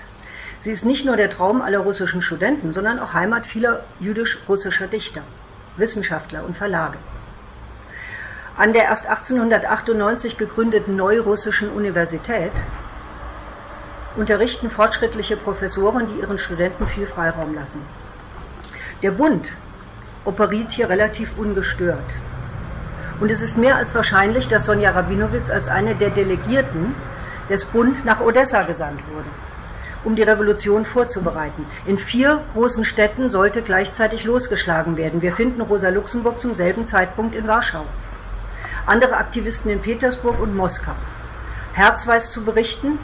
Sie 0.60 0.72
ist 0.72 0.86
nicht 0.86 1.06
nur 1.06 1.18
der 1.18 1.30
Traum 1.30 1.62
aller 1.62 1.80
russischen 1.80 2.22
Studenten, 2.22 2.72
sondern 2.72 3.00
auch 3.00 3.14
Heimat 3.14 3.46
vieler 3.46 3.84
jüdisch-russischer 4.00 4.88
Dichter, 4.88 5.24
Wissenschaftler 5.76 6.46
und 6.46 6.56
Verlage. 6.56 7.00
An 8.60 8.74
der 8.74 8.86
erst 8.86 9.06
1898 9.06 10.36
gegründeten 10.36 10.96
Neurussischen 10.96 11.70
Universität 11.70 12.52
unterrichten 14.16 14.72
fortschrittliche 14.72 15.38
Professoren, 15.38 16.08
die 16.08 16.20
ihren 16.20 16.40
Studenten 16.40 16.88
viel 16.88 17.06
Freiraum 17.06 17.54
lassen. 17.54 17.86
Der 19.04 19.12
Bund 19.12 19.54
operiert 20.26 20.72
hier 20.72 20.90
relativ 20.90 21.38
ungestört. 21.38 22.18
Und 23.20 23.30
es 23.30 23.44
ist 23.44 23.60
mehr 23.60 23.76
als 23.76 23.94
wahrscheinlich, 23.94 24.48
dass 24.48 24.66
Sonja 24.66 24.90
Rabinowitz 24.90 25.52
als 25.52 25.68
eine 25.68 25.94
der 25.94 26.10
Delegierten 26.10 26.96
des 27.52 27.66
Bund 27.66 28.06
nach 28.06 28.22
Odessa 28.22 28.64
gesandt 28.64 29.02
wurde, 29.14 29.30
um 30.04 30.16
die 30.16 30.24
Revolution 30.24 30.84
vorzubereiten. 30.84 31.64
In 31.86 32.00
vier 32.00 32.42
großen 32.54 32.86
Städten 32.86 33.30
sollte 33.30 33.62
gleichzeitig 33.62 34.24
losgeschlagen 34.24 34.98
werden. 34.98 35.22
Wir 35.22 35.32
finden 35.32 35.62
Rosa 35.62 35.90
Luxemburg 35.90 36.42
zum 36.42 36.56
selben 36.56 36.86
Zeitpunkt 36.86 37.36
in 37.36 37.48
Warschau. 37.48 37.86
Andere 38.88 39.18
Aktivisten 39.18 39.70
in 39.70 39.82
Petersburg 39.82 40.40
und 40.40 40.56
Moskau. 40.56 40.94
Herz 41.74 42.08
weiß 42.08 42.32
zu 42.32 42.46
berichten, 42.46 42.98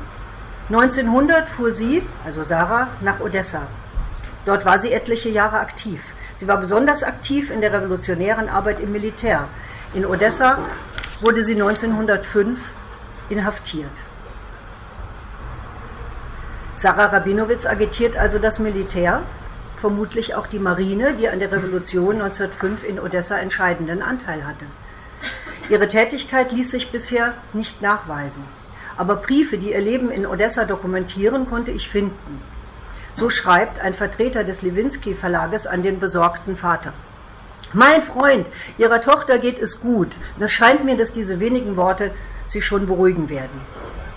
1900 0.69 1.49
fuhr 1.49 1.73
sie, 1.73 2.01
also 2.23 2.45
Sarah, 2.45 2.87
nach 3.01 3.19
Odessa. 3.19 3.67
Dort 4.45 4.65
war 4.65 4.79
sie 4.79 4.93
etliche 4.93 5.27
Jahre 5.27 5.59
aktiv. 5.59 6.13
Sie 6.35 6.47
war 6.47 6.57
besonders 6.57 7.03
aktiv 7.03 7.51
in 7.51 7.59
der 7.59 7.73
revolutionären 7.73 8.47
Arbeit 8.47 8.79
im 8.79 8.93
Militär. 8.93 9.49
In 9.93 10.05
Odessa 10.05 10.57
wurde 11.19 11.43
sie 11.43 11.53
1905 11.53 12.59
inhaftiert. 13.27 14.05
Sarah 16.75 17.07
Rabinowitz 17.07 17.65
agitiert 17.65 18.15
also 18.15 18.39
das 18.39 18.57
Militär, 18.57 19.21
vermutlich 19.79 20.33
auch 20.33 20.47
die 20.47 20.59
Marine, 20.59 21.13
die 21.13 21.27
an 21.27 21.39
der 21.39 21.51
Revolution 21.51 22.21
1905 22.21 22.85
in 22.85 23.01
Odessa 23.01 23.37
entscheidenden 23.37 24.01
Anteil 24.01 24.47
hatte. 24.47 24.65
Ihre 25.69 25.87
Tätigkeit 25.87 26.51
ließ 26.51 26.71
sich 26.71 26.91
bisher 26.91 27.33
nicht 27.53 27.81
nachweisen. 27.81 28.43
Aber 28.97 29.15
Briefe, 29.15 29.57
die 29.57 29.71
ihr 29.71 29.81
Leben 29.81 30.11
in 30.11 30.25
Odessa 30.25 30.65
dokumentieren, 30.65 31.49
konnte 31.49 31.71
ich 31.71 31.89
finden. 31.89 32.41
So 33.11 33.29
schreibt 33.29 33.79
ein 33.79 33.93
Vertreter 33.93 34.43
des 34.43 34.61
Lewinsky 34.61 35.13
Verlages 35.13 35.67
an 35.67 35.83
den 35.83 35.99
besorgten 35.99 36.55
Vater. 36.55 36.93
Mein 37.73 38.01
Freund, 38.01 38.51
Ihrer 38.77 39.01
Tochter 39.01 39.39
geht 39.39 39.57
es 39.57 39.81
gut. 39.81 40.17
Es 40.39 40.51
scheint 40.51 40.83
mir, 40.83 40.95
dass 40.95 41.13
diese 41.13 41.39
wenigen 41.39 41.75
Worte 41.77 42.11
sie 42.45 42.61
schon 42.61 42.85
beruhigen 42.85 43.29
werden. 43.29 43.61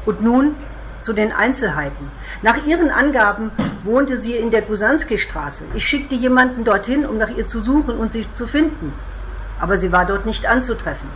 Und 0.04 0.20
nun 0.20 0.56
zu 1.00 1.12
den 1.12 1.32
Einzelheiten. 1.32 2.10
Nach 2.42 2.66
ihren 2.66 2.90
Angaben 2.90 3.50
wohnte 3.84 4.16
sie 4.16 4.34
in 4.34 4.50
der 4.50 4.62
Gusanski-Straße. 4.62 5.64
Ich 5.74 5.86
schickte 5.86 6.14
jemanden 6.14 6.64
dorthin, 6.64 7.06
um 7.06 7.16
nach 7.16 7.30
ihr 7.30 7.46
zu 7.46 7.60
suchen 7.60 7.96
und 7.96 8.12
sie 8.12 8.28
zu 8.28 8.46
finden. 8.46 8.92
Aber 9.60 9.76
sie 9.76 9.92
war 9.92 10.04
dort 10.04 10.26
nicht 10.26 10.46
anzutreffen. 10.46 11.08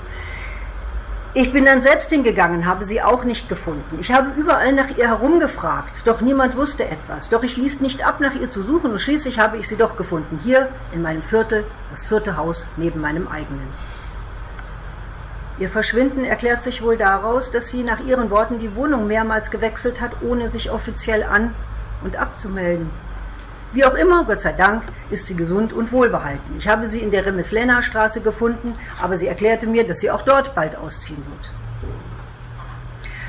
Ich 1.32 1.52
bin 1.52 1.64
dann 1.64 1.80
selbst 1.80 2.10
hingegangen, 2.10 2.66
habe 2.66 2.84
sie 2.84 3.02
auch 3.02 3.22
nicht 3.22 3.48
gefunden. 3.48 3.98
Ich 4.00 4.10
habe 4.10 4.32
überall 4.36 4.72
nach 4.72 4.96
ihr 4.96 5.06
herumgefragt, 5.06 6.02
doch 6.04 6.20
niemand 6.20 6.56
wusste 6.56 6.84
etwas. 6.88 7.28
Doch 7.28 7.44
ich 7.44 7.56
ließ 7.56 7.82
nicht 7.82 8.04
ab, 8.04 8.18
nach 8.18 8.34
ihr 8.34 8.50
zu 8.50 8.64
suchen 8.64 8.90
und 8.90 8.98
schließlich 8.98 9.38
habe 9.38 9.56
ich 9.56 9.68
sie 9.68 9.76
doch 9.76 9.96
gefunden. 9.96 10.40
Hier 10.42 10.70
in 10.92 11.02
meinem 11.02 11.22
Viertel, 11.22 11.64
das 11.88 12.04
vierte 12.04 12.36
Haus 12.36 12.66
neben 12.76 13.00
meinem 13.00 13.28
eigenen. 13.28 13.68
Ihr 15.58 15.68
Verschwinden 15.68 16.24
erklärt 16.24 16.64
sich 16.64 16.82
wohl 16.82 16.96
daraus, 16.96 17.52
dass 17.52 17.68
sie 17.68 17.84
nach 17.84 18.00
ihren 18.00 18.30
Worten 18.30 18.58
die 18.58 18.74
Wohnung 18.74 19.06
mehrmals 19.06 19.52
gewechselt 19.52 20.00
hat, 20.00 20.22
ohne 20.22 20.48
sich 20.48 20.72
offiziell 20.72 21.22
an 21.22 21.54
und 22.02 22.16
abzumelden. 22.16 22.90
Wie 23.72 23.84
auch 23.84 23.94
immer, 23.94 24.24
Gott 24.24 24.40
sei 24.40 24.52
Dank, 24.52 24.82
ist 25.10 25.28
sie 25.28 25.36
gesund 25.36 25.72
und 25.72 25.92
wohlbehalten. 25.92 26.56
Ich 26.58 26.66
habe 26.66 26.86
sie 26.86 27.00
in 27.00 27.12
der 27.12 27.24
Remeslena 27.24 27.82
Straße 27.82 28.20
gefunden, 28.20 28.74
aber 29.00 29.16
sie 29.16 29.28
erklärte 29.28 29.68
mir, 29.68 29.86
dass 29.86 29.98
sie 29.98 30.10
auch 30.10 30.22
dort 30.22 30.56
bald 30.56 30.76
ausziehen 30.76 31.24
wird. 31.28 31.52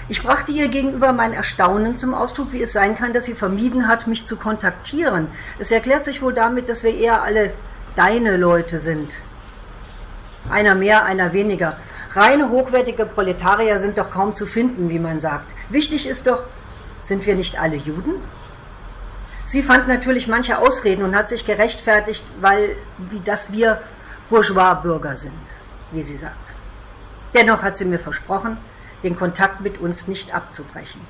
Ich 0.09 0.23
brachte 0.23 0.51
ihr 0.51 0.67
gegenüber 0.67 1.13
mein 1.13 1.33
Erstaunen 1.33 1.95
zum 1.95 2.13
Ausdruck, 2.13 2.51
wie 2.51 2.61
es 2.61 2.73
sein 2.73 2.95
kann, 2.95 3.13
dass 3.13 3.25
sie 3.25 3.33
vermieden 3.33 3.87
hat, 3.87 4.07
mich 4.07 4.25
zu 4.25 4.35
kontaktieren. 4.35 5.27
Es 5.59 5.71
erklärt 5.71 6.03
sich 6.03 6.21
wohl 6.21 6.33
damit, 6.33 6.69
dass 6.69 6.83
wir 6.83 6.93
eher 6.93 7.21
alle 7.21 7.53
deine 7.95 8.35
Leute 8.35 8.79
sind. 8.79 9.19
Einer 10.49 10.73
mehr, 10.73 11.05
einer 11.05 11.33
weniger. 11.33 11.77
Reine 12.13 12.49
hochwertige 12.49 13.05
Proletarier 13.05 13.79
sind 13.79 13.97
doch 13.97 14.09
kaum 14.09 14.33
zu 14.33 14.45
finden, 14.45 14.89
wie 14.89 14.99
man 14.99 15.19
sagt. 15.19 15.53
Wichtig 15.69 16.07
ist 16.07 16.25
doch, 16.27 16.43
sind 17.01 17.25
wir 17.25 17.35
nicht 17.35 17.61
alle 17.61 17.77
Juden? 17.77 18.15
Sie 19.51 19.63
fand 19.63 19.89
natürlich 19.89 20.29
manche 20.29 20.59
Ausreden 20.59 21.03
und 21.03 21.13
hat 21.13 21.27
sich 21.27 21.45
gerechtfertigt, 21.45 22.23
weil, 22.39 22.77
wie 22.97 23.19
dass 23.19 23.51
wir 23.51 23.81
Bourgeois-Bürger 24.29 25.17
sind, 25.17 25.45
wie 25.91 26.03
sie 26.03 26.15
sagt. 26.15 26.53
Dennoch 27.33 27.61
hat 27.61 27.75
sie 27.75 27.83
mir 27.83 27.99
versprochen, 27.99 28.55
den 29.03 29.17
Kontakt 29.17 29.59
mit 29.59 29.77
uns 29.81 30.07
nicht 30.07 30.33
abzubrechen. 30.33 31.01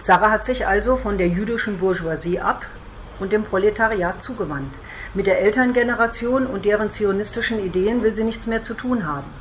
Sarah 0.00 0.30
hat 0.30 0.44
sich 0.44 0.64
also 0.64 0.96
von 0.96 1.18
der 1.18 1.26
jüdischen 1.26 1.80
Bourgeoisie 1.80 2.38
ab 2.38 2.64
und 3.18 3.32
dem 3.32 3.42
Proletariat 3.42 4.22
zugewandt. 4.22 4.76
Mit 5.12 5.26
der 5.26 5.40
Elterngeneration 5.40 6.46
und 6.46 6.64
deren 6.64 6.92
zionistischen 6.92 7.58
Ideen 7.58 8.04
will 8.04 8.14
sie 8.14 8.22
nichts 8.22 8.46
mehr 8.46 8.62
zu 8.62 8.74
tun 8.74 9.08
haben. 9.08 9.32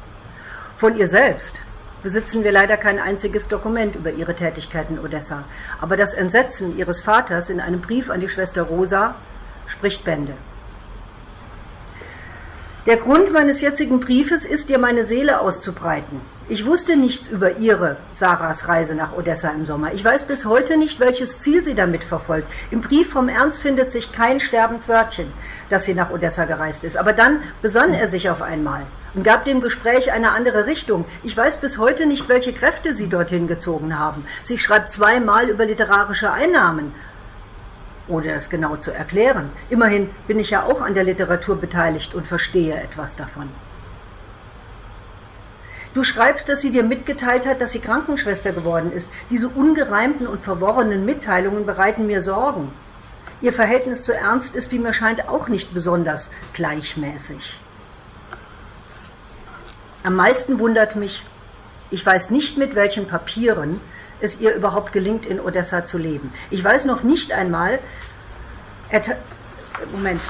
Von 0.77 0.97
ihr 0.97 1.07
selbst 1.07 1.61
besitzen 2.03 2.43
wir 2.43 2.51
leider 2.51 2.77
kein 2.77 2.99
einziges 2.99 3.47
Dokument 3.47 3.95
über 3.95 4.11
ihre 4.11 4.35
Tätigkeit 4.35 4.89
in 4.89 4.99
Odessa, 4.99 5.45
aber 5.81 5.97
das 5.97 6.13
Entsetzen 6.13 6.77
ihres 6.77 7.01
Vaters 7.01 7.49
in 7.49 7.59
einem 7.59 7.81
Brief 7.81 8.09
an 8.09 8.19
die 8.19 8.29
Schwester 8.29 8.63
Rosa 8.63 9.15
spricht 9.65 10.03
Bände. 10.03 10.35
Der 12.85 12.97
Grund 12.97 13.31
meines 13.31 13.61
jetzigen 13.61 14.01
Briefes 14.01 14.43
ist, 14.43 14.67
dir 14.67 14.77
meine 14.77 15.05
Seele 15.05 15.39
auszubreiten. 15.39 16.19
Ich 16.49 16.65
wusste 16.65 16.97
nichts 16.97 17.29
über 17.29 17.55
ihre, 17.55 17.95
Sarahs 18.11 18.67
Reise 18.67 18.95
nach 18.95 19.13
Odessa 19.13 19.49
im 19.51 19.65
Sommer. 19.65 19.93
Ich 19.93 20.03
weiß 20.03 20.25
bis 20.25 20.43
heute 20.45 20.75
nicht, 20.75 20.99
welches 20.99 21.39
Ziel 21.39 21.63
sie 21.63 21.73
damit 21.73 22.03
verfolgt. 22.03 22.51
Im 22.69 22.81
Brief 22.81 23.11
vom 23.11 23.29
Ernst 23.29 23.61
findet 23.61 23.91
sich 23.91 24.11
kein 24.11 24.41
Sterbenswörtchen, 24.41 25.31
dass 25.69 25.85
sie 25.85 25.93
nach 25.93 26.11
Odessa 26.11 26.43
gereist 26.43 26.83
ist. 26.83 26.97
Aber 26.97 27.13
dann 27.13 27.43
besann 27.61 27.93
er 27.93 28.09
sich 28.09 28.29
auf 28.29 28.41
einmal 28.41 28.85
und 29.13 29.23
gab 29.23 29.45
dem 29.45 29.61
Gespräch 29.61 30.11
eine 30.11 30.31
andere 30.31 30.65
Richtung. 30.65 31.05
Ich 31.23 31.35
weiß 31.35 31.61
bis 31.61 31.77
heute 31.77 32.05
nicht, 32.07 32.27
welche 32.27 32.51
Kräfte 32.51 32.93
sie 32.93 33.07
dorthin 33.07 33.47
gezogen 33.47 33.97
haben. 33.97 34.25
Sie 34.41 34.59
schreibt 34.59 34.91
zweimal 34.91 35.47
über 35.47 35.65
literarische 35.65 36.33
Einnahmen, 36.33 36.93
ohne 38.09 38.33
das 38.33 38.49
genau 38.49 38.75
zu 38.75 38.91
erklären. 38.91 39.49
Immerhin 39.69 40.09
bin 40.27 40.39
ich 40.39 40.49
ja 40.49 40.63
auch 40.63 40.81
an 40.81 40.93
der 40.93 41.05
Literatur 41.05 41.55
beteiligt 41.55 42.13
und 42.13 42.27
verstehe 42.27 42.75
etwas 42.75 43.15
davon. 43.15 43.49
Du 45.93 46.03
schreibst, 46.03 46.49
dass 46.49 46.61
sie 46.61 46.71
dir 46.71 46.83
mitgeteilt 46.83 47.45
hat, 47.45 47.61
dass 47.61 47.71
sie 47.71 47.79
Krankenschwester 47.79 48.51
geworden 48.51 48.91
ist. 48.91 49.11
Diese 49.29 49.47
ungereimten 49.47 50.25
und 50.25 50.41
verworrenen 50.41 51.05
Mitteilungen 51.05 51.65
bereiten 51.65 52.07
mir 52.07 52.21
Sorgen. 52.21 52.71
Ihr 53.41 53.53
Verhältnis 53.53 54.03
zu 54.03 54.13
Ernst 54.13 54.55
ist, 54.55 54.71
wie 54.71 54.79
mir 54.79 54.93
scheint, 54.93 55.29
auch 55.29 55.49
nicht 55.49 55.73
besonders 55.73 56.31
gleichmäßig. 56.53 57.59
Am 60.03 60.15
meisten 60.15 60.59
wundert 60.59 60.95
mich, 60.95 61.23
ich 61.91 62.05
weiß 62.05 62.31
nicht 62.31 62.57
mit 62.57 62.73
welchen 62.73 63.07
Papieren 63.07 63.79
es 64.19 64.39
ihr 64.39 64.55
überhaupt 64.55 64.93
gelingt, 64.93 65.25
in 65.25 65.39
Odessa 65.39 65.85
zu 65.85 65.97
leben. 65.97 66.33
Ich 66.49 66.63
weiß 66.63 66.85
noch 66.85 67.03
nicht 67.03 67.33
einmal, 67.33 67.79
Moment, 69.91 70.21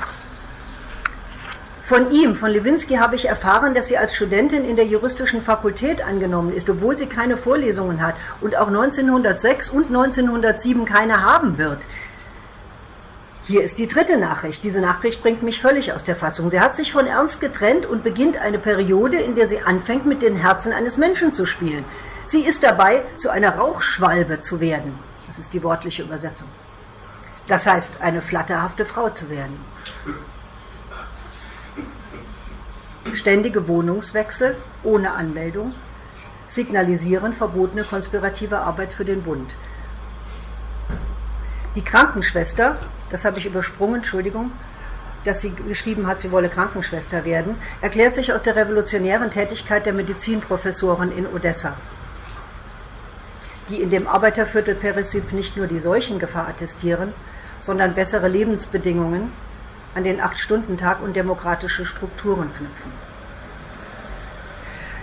von 1.83 2.11
ihm, 2.11 2.35
von 2.35 2.49
Lewinsky, 2.49 2.95
habe 2.95 3.15
ich 3.15 3.27
erfahren, 3.27 3.73
dass 3.73 3.87
sie 3.87 3.97
als 3.97 4.15
Studentin 4.15 4.63
in 4.63 4.77
der 4.77 4.85
juristischen 4.85 5.41
Fakultät 5.41 6.03
angenommen 6.03 6.53
ist, 6.53 6.69
obwohl 6.69 6.97
sie 6.97 7.07
keine 7.07 7.35
Vorlesungen 7.35 8.01
hat 8.01 8.15
und 8.39 8.55
auch 8.55 8.67
1906 8.67 9.67
und 9.67 9.87
1907 9.87 10.85
keine 10.85 11.23
haben 11.23 11.57
wird. 11.57 11.85
Hier 13.45 13.61
ist 13.61 13.77
die 13.77 13.87
dritte 13.87 14.17
Nachricht. 14.17 14.63
Diese 14.63 14.79
Nachricht 14.79 15.21
bringt 15.21 15.43
mich 15.43 15.59
völlig 15.59 15.91
aus 15.91 16.05
der 16.05 16.15
Fassung. 16.15 16.49
Sie 16.49 16.61
hat 16.61 16.77
sich 16.77 16.93
von 16.93 17.05
Ernst 17.05 17.41
getrennt 17.41 17.85
und 17.85 18.01
beginnt 18.01 18.37
eine 18.37 18.59
Periode, 18.59 19.17
in 19.17 19.35
der 19.35 19.49
sie 19.49 19.61
anfängt, 19.61 20.05
mit 20.05 20.21
den 20.21 20.37
Herzen 20.37 20.71
eines 20.71 20.95
Menschen 20.95 21.33
zu 21.33 21.45
spielen. 21.45 21.83
Sie 22.25 22.45
ist 22.45 22.63
dabei, 22.63 23.03
zu 23.17 23.29
einer 23.29 23.57
Rauchschwalbe 23.57 24.39
zu 24.39 24.61
werden. 24.61 24.97
Das 25.27 25.39
ist 25.39 25.53
die 25.53 25.61
wortliche 25.61 26.03
Übersetzung. 26.03 26.47
Das 27.49 27.67
heißt, 27.67 28.01
eine 28.01 28.21
flatterhafte 28.21 28.85
Frau 28.85 29.09
zu 29.09 29.29
werden. 29.29 29.59
Ständige 33.11 33.67
Wohnungswechsel 33.67 34.55
ohne 34.83 35.11
Anmeldung 35.11 35.73
signalisieren 36.47 37.33
verbotene 37.33 37.83
konspirative 37.83 38.59
Arbeit 38.59 38.93
für 38.93 39.05
den 39.05 39.23
Bund. 39.23 39.53
Die 41.75 41.83
Krankenschwester 41.83 42.77
das 43.13 43.25
habe 43.25 43.37
ich 43.37 43.45
übersprungen, 43.45 43.97
Entschuldigung, 43.97 44.51
dass 45.23 45.39
sie 45.39 45.53
geschrieben 45.53 46.07
hat, 46.07 46.19
sie 46.19 46.31
wolle 46.31 46.49
Krankenschwester 46.49 47.25
werden, 47.25 47.57
erklärt 47.79 48.15
sich 48.15 48.33
aus 48.33 48.41
der 48.41 48.55
revolutionären 48.55 49.29
Tätigkeit 49.29 49.85
der 49.85 49.93
Medizinprofessoren 49.93 51.11
in 51.11 51.27
Odessa, 51.27 51.77
die 53.69 53.83
in 53.83 53.91
dem 53.91 54.07
Arbeiterviertel 54.07 54.73
Peresyp 54.73 55.31
nicht 55.31 55.55
nur 55.55 55.67
die 55.67 55.79
Seuchengefahr 55.79 56.47
attestieren, 56.47 57.13
sondern 57.59 57.93
bessere 57.93 58.27
Lebensbedingungen 58.27 59.31
an 59.95 60.03
den 60.03 60.19
Acht-Stunden-Tag 60.19 61.01
und 61.01 61.15
demokratische 61.15 61.85
Strukturen 61.85 62.51
knüpfen. 62.53 62.91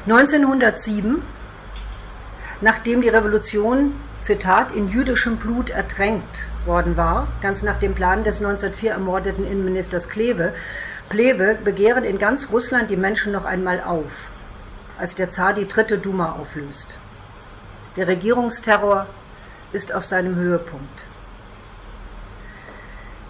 1907, 0.06 1.22
nachdem 2.60 3.02
die 3.02 3.08
Revolution 3.08 3.94
Zitat, 4.20 4.72
in 4.72 4.88
jüdischem 4.88 5.38
Blut 5.38 5.70
ertränkt 5.70 6.48
worden 6.66 6.96
war, 6.96 7.28
ganz 7.40 7.62
nach 7.62 7.78
dem 7.78 7.94
Plan 7.94 8.22
des 8.22 8.38
1904 8.38 8.92
ermordeten 8.92 9.46
Innenministers 9.46 10.10
Kleve, 10.10 10.52
Pleve 11.08 11.56
begehren 11.64 12.04
in 12.04 12.18
ganz 12.18 12.50
Russland 12.52 12.90
die 12.90 12.96
Menschen 12.96 13.32
noch 13.32 13.46
einmal 13.46 13.82
auf, 13.82 14.28
als 14.98 15.14
der 15.14 15.30
Zar 15.30 15.54
die 15.54 15.66
dritte 15.66 15.98
Duma 15.98 16.32
auflöst. 16.32 16.98
Der 17.96 18.08
Regierungsterror 18.08 19.06
ist 19.72 19.94
auf 19.94 20.04
seinem 20.04 20.36
Höhepunkt. 20.36 21.06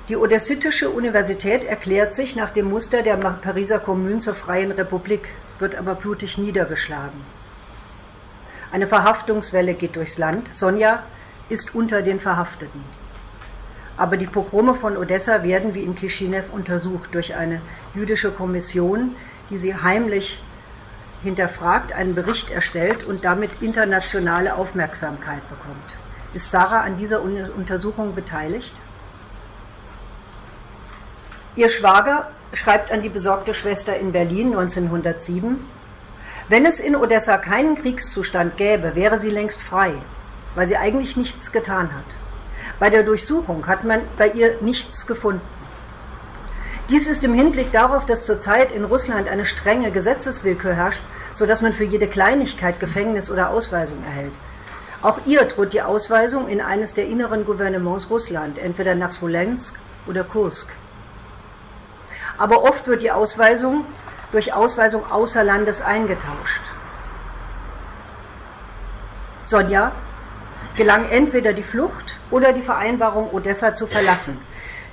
Die 0.08 0.16
Odessitische 0.16 0.90
Universität 0.90 1.64
erklärt 1.64 2.14
sich 2.14 2.34
nach 2.34 2.50
dem 2.50 2.68
Muster 2.68 3.02
der 3.02 3.16
Pariser 3.16 3.78
Kommune 3.78 4.18
zur 4.18 4.34
Freien 4.34 4.72
Republik, 4.72 5.28
wird 5.58 5.76
aber 5.76 5.94
blutig 5.94 6.36
niedergeschlagen. 6.36 7.20
Eine 8.72 8.86
Verhaftungswelle 8.86 9.74
geht 9.74 9.96
durchs 9.96 10.18
Land. 10.18 10.54
Sonja 10.54 11.02
ist 11.48 11.74
unter 11.74 12.02
den 12.02 12.20
Verhafteten. 12.20 12.84
Aber 13.96 14.16
die 14.16 14.26
Pogrome 14.26 14.74
von 14.74 14.96
Odessa 14.96 15.42
werden 15.42 15.74
wie 15.74 15.82
in 15.82 15.94
Kishinev 15.94 16.52
untersucht 16.52 17.14
durch 17.14 17.34
eine 17.34 17.60
jüdische 17.94 18.30
Kommission, 18.30 19.14
die 19.50 19.58
sie 19.58 19.74
heimlich 19.74 20.42
hinterfragt, 21.22 21.92
einen 21.92 22.14
Bericht 22.14 22.50
erstellt 22.50 23.04
und 23.04 23.24
damit 23.24 23.60
internationale 23.60 24.54
Aufmerksamkeit 24.54 25.46
bekommt. 25.48 25.96
Ist 26.32 26.50
Sarah 26.50 26.80
an 26.80 26.96
dieser 26.96 27.20
Untersuchung 27.22 28.14
beteiligt? 28.14 28.74
Ihr 31.56 31.68
Schwager 31.68 32.28
schreibt 32.52 32.92
an 32.92 33.02
die 33.02 33.08
besorgte 33.08 33.54
Schwester 33.54 33.96
in 33.96 34.12
Berlin 34.12 34.56
1907, 34.56 35.58
wenn 36.48 36.64
es 36.64 36.78
in 36.78 36.94
Odessa 36.94 37.38
keinen 37.38 37.74
Kriegszustand 37.74 38.56
gäbe, 38.56 38.94
wäre 38.94 39.18
sie 39.18 39.30
längst 39.30 39.60
frei, 39.60 39.94
weil 40.54 40.68
sie 40.68 40.76
eigentlich 40.76 41.16
nichts 41.16 41.50
getan 41.50 41.92
hat. 41.92 42.16
Bei 42.78 42.88
der 42.88 43.02
Durchsuchung 43.02 43.66
hat 43.66 43.84
man 43.84 44.02
bei 44.16 44.28
ihr 44.28 44.58
nichts 44.60 45.06
gefunden. 45.08 45.42
Dies 46.88 47.08
ist 47.08 47.24
im 47.24 47.34
Hinblick 47.34 47.72
darauf, 47.72 48.06
dass 48.06 48.24
zurzeit 48.24 48.70
in 48.70 48.84
Russland 48.84 49.28
eine 49.28 49.44
strenge 49.44 49.90
Gesetzeswillkür 49.90 50.74
herrscht, 50.74 51.02
sodass 51.32 51.62
man 51.62 51.72
für 51.72 51.84
jede 51.84 52.06
Kleinigkeit 52.06 52.78
Gefängnis 52.78 53.30
oder 53.30 53.50
Ausweisung 53.50 54.02
erhält. 54.04 54.34
Auch 55.02 55.18
ihr 55.26 55.44
droht 55.44 55.72
die 55.72 55.82
Ausweisung 55.82 56.46
in 56.48 56.60
eines 56.60 56.94
der 56.94 57.06
inneren 57.06 57.44
Gouvernements 57.44 58.08
Russland, 58.10 58.58
entweder 58.58 58.94
nach 58.94 59.10
Smolensk 59.10 59.78
oder 60.06 60.24
Kursk. 60.24 60.72
Aber 62.38 62.62
oft 62.62 62.86
wird 62.86 63.02
die 63.02 63.10
Ausweisung 63.10 63.84
durch 64.32 64.52
Ausweisung 64.52 65.10
außer 65.10 65.44
Landes 65.44 65.82
eingetauscht. 65.82 66.62
Sonja 69.44 69.92
gelang 70.76 71.08
entweder 71.10 71.52
die 71.52 71.62
Flucht 71.62 72.18
oder 72.30 72.52
die 72.52 72.62
Vereinbarung, 72.62 73.30
Odessa 73.32 73.74
zu 73.74 73.86
verlassen. 73.86 74.38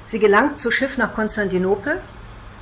Sie 0.06 0.20
gelangt 0.20 0.60
zu 0.60 0.72
Schiff 0.72 0.98
nach 0.98 1.14
Konstantinopel, 1.14 2.02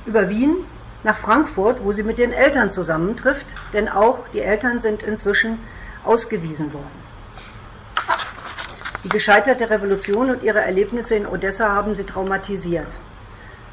über 0.04 0.28
Wien 0.28 0.56
nach 1.02 1.16
Frankfurt, 1.16 1.82
wo 1.84 1.92
sie 1.92 2.02
mit 2.02 2.18
den 2.18 2.32
Eltern 2.32 2.70
zusammentrifft, 2.70 3.54
denn 3.72 3.88
auch 3.88 4.28
die 4.32 4.40
Eltern 4.40 4.80
sind 4.80 5.02
inzwischen 5.02 5.58
ausgewiesen 6.04 6.72
worden. 6.72 7.06
Die 9.04 9.08
gescheiterte 9.08 9.70
Revolution 9.70 10.30
und 10.30 10.42
ihre 10.42 10.60
Erlebnisse 10.60 11.14
in 11.14 11.26
Odessa 11.26 11.68
haben 11.68 11.94
sie 11.94 12.04
traumatisiert. 12.04 12.98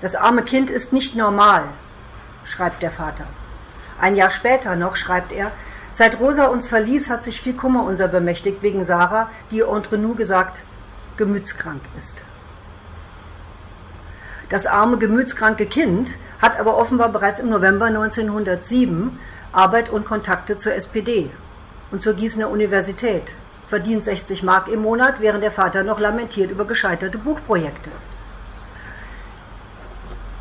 Das 0.03 0.15
arme 0.15 0.43
Kind 0.43 0.69
ist 0.69 0.91
nicht 0.91 1.15
normal, 1.15 1.63
schreibt 2.43 2.83
der 2.83 2.91
Vater. 2.91 3.25
Ein 4.01 4.17
Jahr 4.17 4.31
später 4.31 4.75
noch 4.75 4.97
schreibt 4.97 5.31
er, 5.31 5.53
seit 5.93 6.19
Rosa 6.19 6.47
uns 6.47 6.67
verließ, 6.67 7.09
hat 7.09 7.23
sich 7.23 7.39
viel 7.39 7.53
Kummer 7.53 7.85
unser 7.85 8.09
bemächtigt 8.09 8.61
wegen 8.61 8.83
Sarah, 8.83 9.29
die 9.49 9.61
entre 9.61 9.97
nous 9.97 10.17
gesagt 10.17 10.63
gemütskrank 11.15 11.83
ist. 11.97 12.25
Das 14.49 14.65
arme 14.65 14.97
gemütskranke 14.97 15.67
Kind 15.67 16.15
hat 16.41 16.59
aber 16.59 16.75
offenbar 16.75 17.07
bereits 17.07 17.39
im 17.39 17.49
November 17.49 17.85
1907 17.85 19.17
Arbeit 19.53 19.89
und 19.89 20.03
Kontakte 20.03 20.57
zur 20.57 20.73
SPD 20.73 21.31
und 21.91 22.01
zur 22.01 22.15
Gießener 22.15 22.49
Universität, 22.49 23.37
verdient 23.67 24.03
60 24.03 24.43
Mark 24.43 24.67
im 24.67 24.81
Monat, 24.81 25.21
während 25.21 25.43
der 25.43 25.51
Vater 25.51 25.83
noch 25.83 26.01
lamentiert 26.01 26.51
über 26.51 26.65
gescheiterte 26.65 27.17
Buchprojekte. 27.17 27.91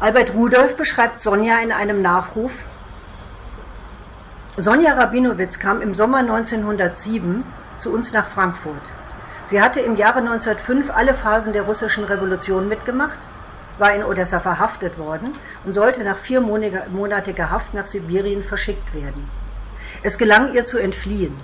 Albert 0.02 0.34
Rudolph 0.34 0.74
beschreibt 0.74 1.20
Sonja 1.20 1.60
in 1.60 1.70
einem 1.70 2.02
Nachruf. 2.02 2.64
Sonja 4.56 4.94
Rabinowitz 4.94 5.60
kam 5.60 5.80
im 5.80 5.94
Sommer 5.94 6.18
1907 6.18 7.44
zu 7.78 7.92
uns 7.92 8.12
nach 8.12 8.26
Frankfurt. 8.26 8.82
Sie 9.44 9.62
hatte 9.62 9.78
im 9.78 9.94
Jahre 9.94 10.18
1905 10.18 10.90
alle 10.90 11.14
Phasen 11.14 11.52
der 11.52 11.62
russischen 11.62 12.02
Revolution 12.02 12.68
mitgemacht, 12.68 13.20
war 13.78 13.94
in 13.94 14.02
Odessa 14.02 14.40
verhaftet 14.40 14.98
worden 14.98 15.36
und 15.64 15.72
sollte 15.72 16.02
nach 16.02 16.18
vier 16.18 16.40
monatiger 16.40 17.52
Haft 17.52 17.72
nach 17.72 17.86
Sibirien 17.86 18.42
verschickt 18.42 18.92
werden. 18.96 19.28
Es 20.02 20.18
gelang 20.18 20.52
ihr 20.52 20.64
zu 20.64 20.78
entfliehen. 20.78 21.38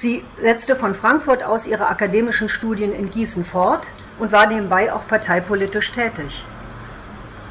Sie 0.00 0.24
setzte 0.40 0.76
von 0.76 0.94
Frankfurt 0.94 1.42
aus 1.42 1.66
ihre 1.66 1.88
akademischen 1.88 2.48
Studien 2.48 2.94
in 2.94 3.10
Gießen 3.10 3.44
fort 3.44 3.90
und 4.18 4.32
war 4.32 4.46
nebenbei 4.46 4.90
auch 4.94 5.06
parteipolitisch 5.06 5.92
tätig. 5.92 6.42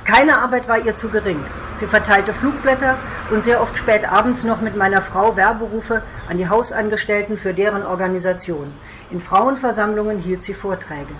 Keine 0.04 0.40
Arbeit 0.40 0.68
war 0.68 0.84
ihr 0.84 0.96
zu 0.96 1.10
gering. 1.10 1.46
Sie 1.76 1.86
verteilte 1.86 2.34
Flugblätter 2.34 2.98
und 3.30 3.44
sehr 3.44 3.62
oft 3.62 3.78
spät 3.78 4.12
abends 4.12 4.44
noch 4.46 4.62
mit 4.62 4.76
meiner 4.76 5.04
Frau 5.04 5.38
Werberufe 5.38 6.02
an 6.28 6.38
die 6.38 6.50
Hausangestellten 6.50 7.38
für 7.38 7.54
deren 7.54 7.86
Organisation. 7.86 8.74
In 9.12 9.22
Frauenversammlungen 9.22 10.18
hielt 10.18 10.42
sie 10.42 10.56
Vorträge. 10.56 11.14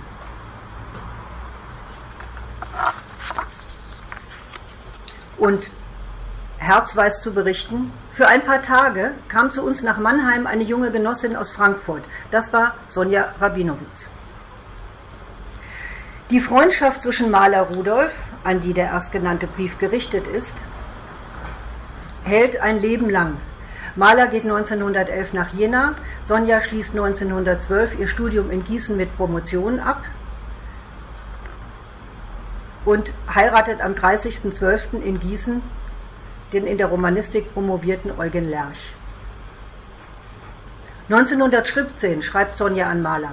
Und 5.38 5.70
Herz 6.60 6.94
weiß 6.94 7.22
zu 7.22 7.32
berichten, 7.32 7.90
für 8.12 8.28
ein 8.28 8.44
paar 8.44 8.60
Tage 8.60 9.12
kam 9.28 9.50
zu 9.50 9.64
uns 9.64 9.82
nach 9.82 9.96
Mannheim 9.96 10.46
eine 10.46 10.62
junge 10.62 10.90
Genossin 10.90 11.34
aus 11.34 11.52
Frankfurt. 11.52 12.04
Das 12.30 12.52
war 12.52 12.74
Sonja 12.86 13.32
Rabinowitz. 13.40 14.10
Die 16.28 16.38
Freundschaft 16.40 17.00
zwischen 17.00 17.30
Maler 17.30 17.62
Rudolf, 17.62 18.28
an 18.44 18.60
die 18.60 18.74
der 18.74 18.88
erstgenannte 18.90 19.46
Brief 19.46 19.78
gerichtet 19.78 20.28
ist, 20.28 20.62
hält 22.24 22.60
ein 22.60 22.78
Leben 22.78 23.08
lang. 23.08 23.38
Maler 23.96 24.28
geht 24.28 24.44
1911 24.44 25.32
nach 25.32 25.54
Jena, 25.54 25.94
Sonja 26.20 26.60
schließt 26.60 26.92
1912 26.92 27.98
ihr 27.98 28.06
Studium 28.06 28.50
in 28.50 28.62
Gießen 28.62 28.98
mit 28.98 29.16
Promotion 29.16 29.80
ab 29.80 30.02
und 32.84 33.14
heiratet 33.34 33.80
am 33.80 33.94
30.12. 33.94 35.00
in 35.00 35.18
Gießen 35.18 35.62
den 36.52 36.66
in 36.66 36.78
der 36.78 36.88
Romanistik 36.88 37.52
promovierten 37.52 38.12
Eugen 38.18 38.44
Lerch. 38.44 38.94
1917 41.08 42.22
schreibt 42.22 42.56
Sonja 42.56 42.88
an 42.88 43.02
Mahler. 43.02 43.32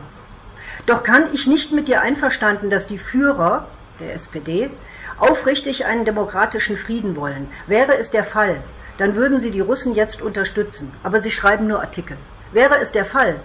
Doch 0.86 1.04
kann 1.04 1.34
ich 1.34 1.48
nicht 1.48 1.72
mit 1.72 1.88
dir 1.88 2.02
einverstanden, 2.02 2.70
dass 2.70 2.88
die 2.88 2.98
Führer 2.98 3.68
der 4.00 4.14
SPD 4.14 4.70
aufrichtig 5.18 5.86
einen 5.86 6.06
demokratischen 6.06 6.78
Frieden 6.78 7.16
wollen. 7.16 7.48
Wäre 7.68 7.98
es 7.98 8.10
der 8.12 8.24
Fall, 8.24 8.62
dann 8.98 9.16
würden 9.16 9.40
sie 9.40 9.52
die 9.52 9.60
Russen 9.60 9.94
jetzt 9.94 10.22
unterstützen, 10.22 10.94
aber 11.04 11.22
sie 11.22 11.32
schreiben 11.32 11.68
nur 11.68 11.82
Artikel. 11.82 12.18
Wäre 12.52 12.80
es 12.80 12.92
der 12.92 13.06
Fall, 13.06 13.40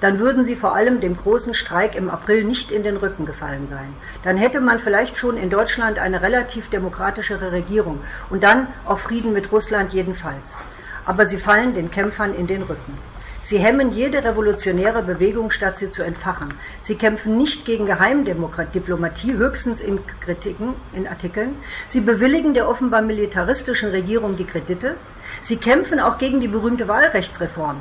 dann 0.00 0.18
würden 0.18 0.44
sie 0.44 0.56
vor 0.56 0.74
allem 0.74 1.00
dem 1.00 1.16
großen 1.16 1.54
Streik 1.54 1.94
im 1.94 2.10
April 2.10 2.44
nicht 2.44 2.72
in 2.72 2.82
den 2.82 2.96
Rücken 2.96 3.26
gefallen 3.26 3.66
sein. 3.66 3.94
Dann 4.22 4.36
hätte 4.36 4.60
man 4.60 4.78
vielleicht 4.78 5.18
schon 5.18 5.36
in 5.36 5.50
Deutschland 5.50 5.98
eine 5.98 6.22
relativ 6.22 6.70
demokratischere 6.70 7.52
Regierung 7.52 8.00
und 8.30 8.42
dann 8.42 8.68
auch 8.86 8.98
Frieden 8.98 9.32
mit 9.32 9.52
Russland 9.52 9.92
jedenfalls. 9.92 10.58
Aber 11.04 11.26
sie 11.26 11.38
fallen 11.38 11.74
den 11.74 11.90
Kämpfern 11.90 12.34
in 12.34 12.46
den 12.46 12.62
Rücken. 12.62 12.98
Sie 13.42 13.58
hemmen 13.58 13.90
jede 13.90 14.22
revolutionäre 14.22 15.02
Bewegung, 15.02 15.50
statt 15.50 15.78
sie 15.78 15.90
zu 15.90 16.02
entfachen. 16.02 16.52
Sie 16.80 16.96
kämpfen 16.96 17.38
nicht 17.38 17.64
gegen 17.64 17.86
Geheimdiplomatie, 17.86 19.32
höchstens 19.32 19.80
in 19.80 20.00
Kritiken, 20.20 20.74
in 20.92 21.08
Artikeln. 21.08 21.56
Sie 21.86 22.02
bewilligen 22.02 22.52
der 22.52 22.68
offenbar 22.68 23.00
militaristischen 23.00 23.90
Regierung 23.90 24.36
die 24.36 24.44
Kredite. 24.44 24.96
Sie 25.40 25.56
kämpfen 25.56 26.00
auch 26.00 26.18
gegen 26.18 26.40
die 26.40 26.48
berühmte 26.48 26.86
Wahlrechtsreform. 26.86 27.80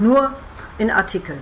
Nur 0.00 0.34
in 0.78 0.90
Artikeln. 0.90 1.40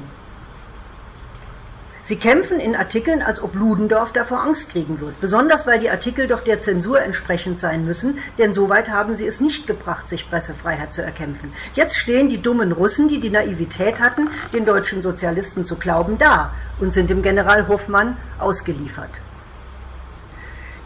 Sie 2.03 2.16
kämpfen 2.16 2.61
in 2.61 2.75
Artikeln, 2.75 3.21
als 3.21 3.43
ob 3.43 3.55
Ludendorff 3.55 4.11
davor 4.12 4.40
Angst 4.40 4.71
kriegen 4.71 5.01
wird, 5.01 5.21
besonders 5.21 5.66
weil 5.66 5.79
die 5.79 5.90
Artikel 5.90 6.27
doch 6.27 6.40
der 6.40 6.59
Zensur 6.59 7.03
entsprechend 7.03 7.59
sein 7.59 7.85
müssen, 7.85 8.19
denn 8.38 8.55
soweit 8.55 8.90
haben 8.90 9.14
sie 9.14 9.27
es 9.27 9.40
nicht 9.40 9.66
gebracht, 9.66 10.09
sich 10.09 10.31
Pressefreiheit 10.31 10.95
zu 10.95 11.03
erkämpfen. 11.03 11.53
Jetzt 11.75 11.97
stehen 11.97 12.31
die 12.31 12.40
dummen 12.40 12.73
Russen, 12.73 13.09
die 13.09 13.21
die 13.21 13.29
Naivität 13.29 14.01
hatten, 14.01 14.31
den 14.55 14.64
deutschen 14.64 15.03
Sozialisten 15.03 15.66
zu 15.66 15.77
glauben, 15.77 16.16
da 16.16 16.53
und 16.79 16.90
sind 16.90 17.11
dem 17.11 17.23
General 17.23 17.69
Hofmann 17.69 18.16
ausgeliefert. 18.38 19.21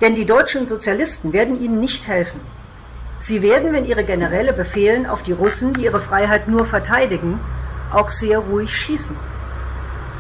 Denn 0.00 0.16
die 0.16 0.26
deutschen 0.26 0.66
Sozialisten 0.66 1.32
werden 1.32 1.60
ihnen 1.60 1.78
nicht 1.78 2.08
helfen. 2.08 2.40
Sie 3.20 3.40
werden, 3.40 3.72
wenn 3.72 3.84
ihre 3.84 4.04
Generäle 4.04 4.52
befehlen, 4.52 5.06
auf 5.06 5.22
die 5.22 5.32
Russen, 5.32 5.74
die 5.74 5.84
ihre 5.84 6.00
Freiheit 6.00 6.48
nur 6.48 6.66
verteidigen, 6.66 7.40
auch 7.90 8.10
sehr 8.10 8.38
ruhig 8.38 8.74
schießen. 8.74 9.16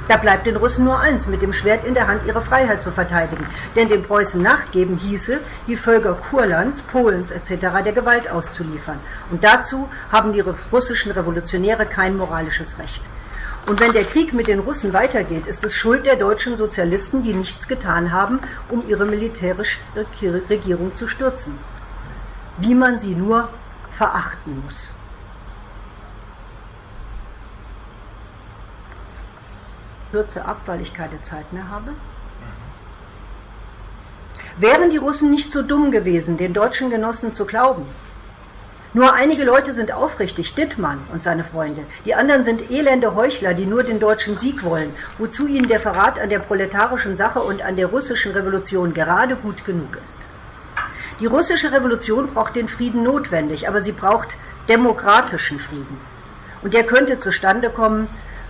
Da 0.06 0.18
bleibt 0.18 0.46
den 0.46 0.56
Russen 0.56 0.84
nur 0.84 1.00
eins, 1.00 1.26
mit 1.26 1.40
dem 1.40 1.54
Schwert 1.54 1.82
in 1.84 1.94
der 1.94 2.06
Hand 2.06 2.26
ihre 2.26 2.42
Freiheit 2.42 2.82
zu 2.82 2.90
verteidigen. 2.90 3.46
Denn 3.74 3.88
den 3.88 4.02
Preußen 4.02 4.42
nachgeben 4.42 4.98
hieße, 4.98 5.40
die 5.66 5.76
Völker 5.76 6.14
Kurlands, 6.14 6.82
Polens 6.82 7.30
etc. 7.30 7.82
der 7.82 7.92
Gewalt 7.92 8.30
auszuliefern. 8.30 9.00
Und 9.30 9.44
dazu 9.44 9.88
haben 10.12 10.34
die 10.34 10.44
russischen 10.72 11.12
Revolutionäre 11.12 11.86
kein 11.86 12.18
moralisches 12.18 12.78
Recht. 12.78 13.02
Und 13.66 13.80
wenn 13.80 13.94
der 13.94 14.04
Krieg 14.04 14.34
mit 14.34 14.46
den 14.46 14.58
Russen 14.58 14.92
weitergeht, 14.92 15.46
ist 15.46 15.64
es 15.64 15.74
Schuld 15.74 16.04
der 16.04 16.16
deutschen 16.16 16.58
Sozialisten, 16.58 17.22
die 17.22 17.32
nichts 17.32 17.66
getan 17.66 18.12
haben, 18.12 18.40
um 18.68 18.86
ihre 18.86 19.06
militärische 19.06 19.80
Regierung 20.50 20.94
zu 20.94 21.08
stürzen. 21.08 21.58
Wie 22.58 22.74
man 22.74 22.98
sie 22.98 23.14
nur 23.14 23.48
verachten 23.90 24.62
muss. 24.62 24.92
Kürze 30.14 30.44
ab, 30.44 30.58
weil 30.66 30.80
ich 30.80 30.94
keine 30.94 31.20
Zeit 31.22 31.52
mehr 31.52 31.68
habe. 31.68 31.90
Wären 34.56 34.90
die 34.90 35.02
Russen 35.06 35.32
nicht 35.32 35.50
so 35.50 35.62
dumm 35.62 35.90
gewesen, 35.90 36.36
den 36.36 36.54
deutschen 36.54 36.88
Genossen 36.88 37.34
zu 37.34 37.44
glauben? 37.46 37.84
Nur 38.92 39.12
einige 39.12 39.42
Leute 39.42 39.72
sind 39.72 39.90
aufrichtig, 39.92 40.54
Dittmann 40.54 41.00
und 41.12 41.24
seine 41.24 41.42
Freunde. 41.42 41.82
Die 42.04 42.14
anderen 42.14 42.44
sind 42.44 42.70
elende 42.70 43.16
Heuchler, 43.16 43.54
die 43.54 43.66
nur 43.66 43.82
den 43.82 43.98
deutschen 43.98 44.36
Sieg 44.36 44.62
wollen, 44.62 44.94
wozu 45.18 45.48
ihnen 45.48 45.66
der 45.66 45.80
Verrat 45.80 46.20
an 46.20 46.28
der 46.28 46.38
proletarischen 46.38 47.16
Sache 47.16 47.40
und 47.40 47.60
an 47.62 47.74
der 47.74 47.88
russischen 47.88 48.30
Revolution 48.30 48.94
gerade 48.94 49.34
gut 49.34 49.64
genug 49.64 49.98
ist. 50.04 50.20
Die 51.18 51.26
russische 51.26 51.72
Revolution 51.72 52.28
braucht 52.32 52.54
den 52.54 52.68
Frieden 52.68 53.02
notwendig, 53.02 53.66
aber 53.68 53.80
sie 53.80 53.90
braucht 53.90 54.36
demokratischen 54.68 55.58
Frieden. 55.58 55.98
Und 56.62 56.72
der 56.72 56.84
könnte 56.84 57.18
zustande 57.18 57.68
kommen, 57.70 58.06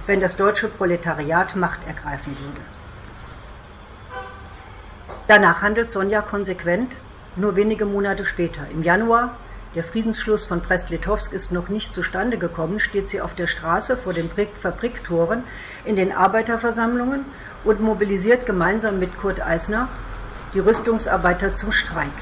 wenn 0.06 0.20
das 0.20 0.36
deutsche 0.36 0.68
Proletariat 0.68 1.56
Macht 1.56 1.86
ergreifen 1.86 2.36
würde. 2.38 2.60
Danach 5.26 5.62
handelt 5.62 5.90
Sonja 5.90 6.20
konsequent, 6.20 6.98
nur 7.36 7.56
wenige 7.56 7.86
Monate 7.86 8.24
später. 8.24 8.62
Im 8.70 8.82
Januar, 8.82 9.36
der 9.74 9.82
Friedensschluss 9.82 10.44
von 10.44 10.60
Brest-Litovsk 10.60 11.32
ist 11.32 11.50
noch 11.50 11.68
nicht 11.68 11.92
zustande 11.92 12.36
gekommen, 12.38 12.78
steht 12.78 13.08
sie 13.08 13.20
auf 13.20 13.34
der 13.34 13.46
Straße 13.46 13.96
vor 13.96 14.12
den 14.12 14.30
Fabriktoren 14.30 15.42
in 15.84 15.96
den 15.96 16.12
Arbeiterversammlungen 16.12 17.24
und 17.64 17.80
mobilisiert 17.80 18.46
gemeinsam 18.46 18.98
mit 18.98 19.16
Kurt 19.18 19.44
Eisner 19.44 19.88
die 20.52 20.60
Rüstungsarbeiter 20.60 21.54
zum 21.54 21.72
Streik. 21.72 22.12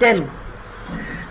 Denn 0.00 0.28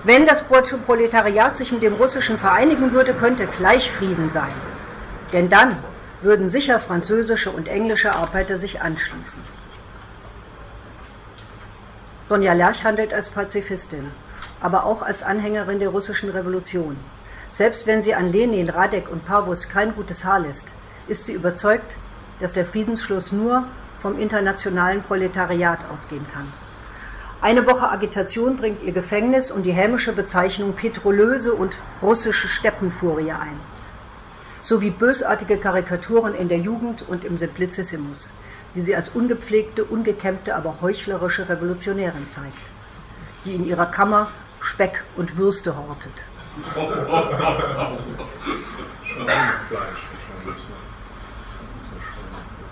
wenn 0.03 0.25
das 0.27 0.43
Proletariat 0.43 1.57
sich 1.57 1.71
mit 1.71 1.81
dem 1.81 1.93
Russischen 1.93 2.37
vereinigen 2.37 2.91
würde, 2.91 3.13
könnte 3.13 3.47
gleich 3.47 3.89
Frieden 3.89 4.29
sein. 4.29 4.53
Denn 5.35 5.49
dann 5.49 5.75
würden 6.21 6.47
sicher 6.47 6.79
französische 6.79 7.51
und 7.51 7.67
englische 7.67 8.15
Arbeiter 8.15 8.57
sich 8.57 8.81
anschließen. 8.81 9.43
Sonja 12.29 12.53
Lerch 12.53 12.85
handelt 12.85 13.13
als 13.13 13.29
Pazifistin, 13.29 14.11
aber 14.61 14.85
auch 14.85 15.01
als 15.01 15.23
Anhängerin 15.23 15.79
der 15.79 15.89
russischen 15.89 16.29
Revolution. 16.29 16.95
Selbst 17.49 17.85
wenn 17.85 18.01
sie 18.01 18.15
an 18.15 18.27
Lenin, 18.27 18.69
Radek 18.69 19.09
und 19.09 19.25
Pavus 19.25 19.67
kein 19.67 19.93
gutes 19.93 20.23
Haar 20.23 20.39
lässt, 20.39 20.71
ist 21.09 21.25
sie 21.25 21.33
überzeugt, 21.33 21.97
dass 22.39 22.53
der 22.53 22.63
Friedensschluss 22.63 23.33
nur 23.33 23.65
vom 23.99 24.17
internationalen 24.17 25.03
Proletariat 25.03 25.79
ausgehen 25.91 26.25
kann. 26.33 26.47
Eine 27.41 27.67
Woche 27.67 27.89
Agitation 27.89 28.55
bringt 28.55 28.81
ihr 28.81 28.93
Gefängnis 28.93 29.51
und 29.51 29.63
die 29.63 29.73
hämische 29.73 30.13
Bezeichnung 30.13 30.75
Petrolöse 30.75 31.51
und 31.53 31.75
russische 32.01 32.47
Steppenfurie 32.47 33.33
ein 33.33 33.74
sowie 34.65 34.89
bösartige 34.89 35.57
Karikaturen 35.57 36.33
in 36.33 36.49
der 36.49 36.57
Jugend 36.57 37.07
und 37.07 37.23
im 37.23 37.37
Simplicissimus, 37.37 38.31
die 38.73 38.81
sie 38.81 38.95
als 38.95 39.09
ungepflegte, 39.09 39.85
ungekämmte, 39.85 40.55
aber 40.55 40.81
heuchlerische 40.81 41.47
Revolutionärin 41.47 42.27
zeigt, 42.27 42.71
die 43.45 43.53
in 43.53 43.63
ihrer 43.63 43.85
Kammer 43.85 44.29
Speck 44.59 45.03
und 45.15 45.37
Würste 45.37 45.77
hortet. 45.77 46.25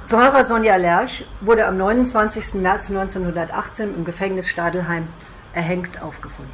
Zora 0.07 0.45
Sonja 0.45 0.75
Lerch 0.77 1.25
wurde 1.41 1.67
am 1.67 1.77
29. 1.77 2.55
März 2.55 2.89
1918 2.89 3.95
im 3.95 4.03
Gefängnis 4.03 4.49
Stadelheim 4.49 5.07
erhängt 5.53 6.01
aufgefunden. 6.01 6.53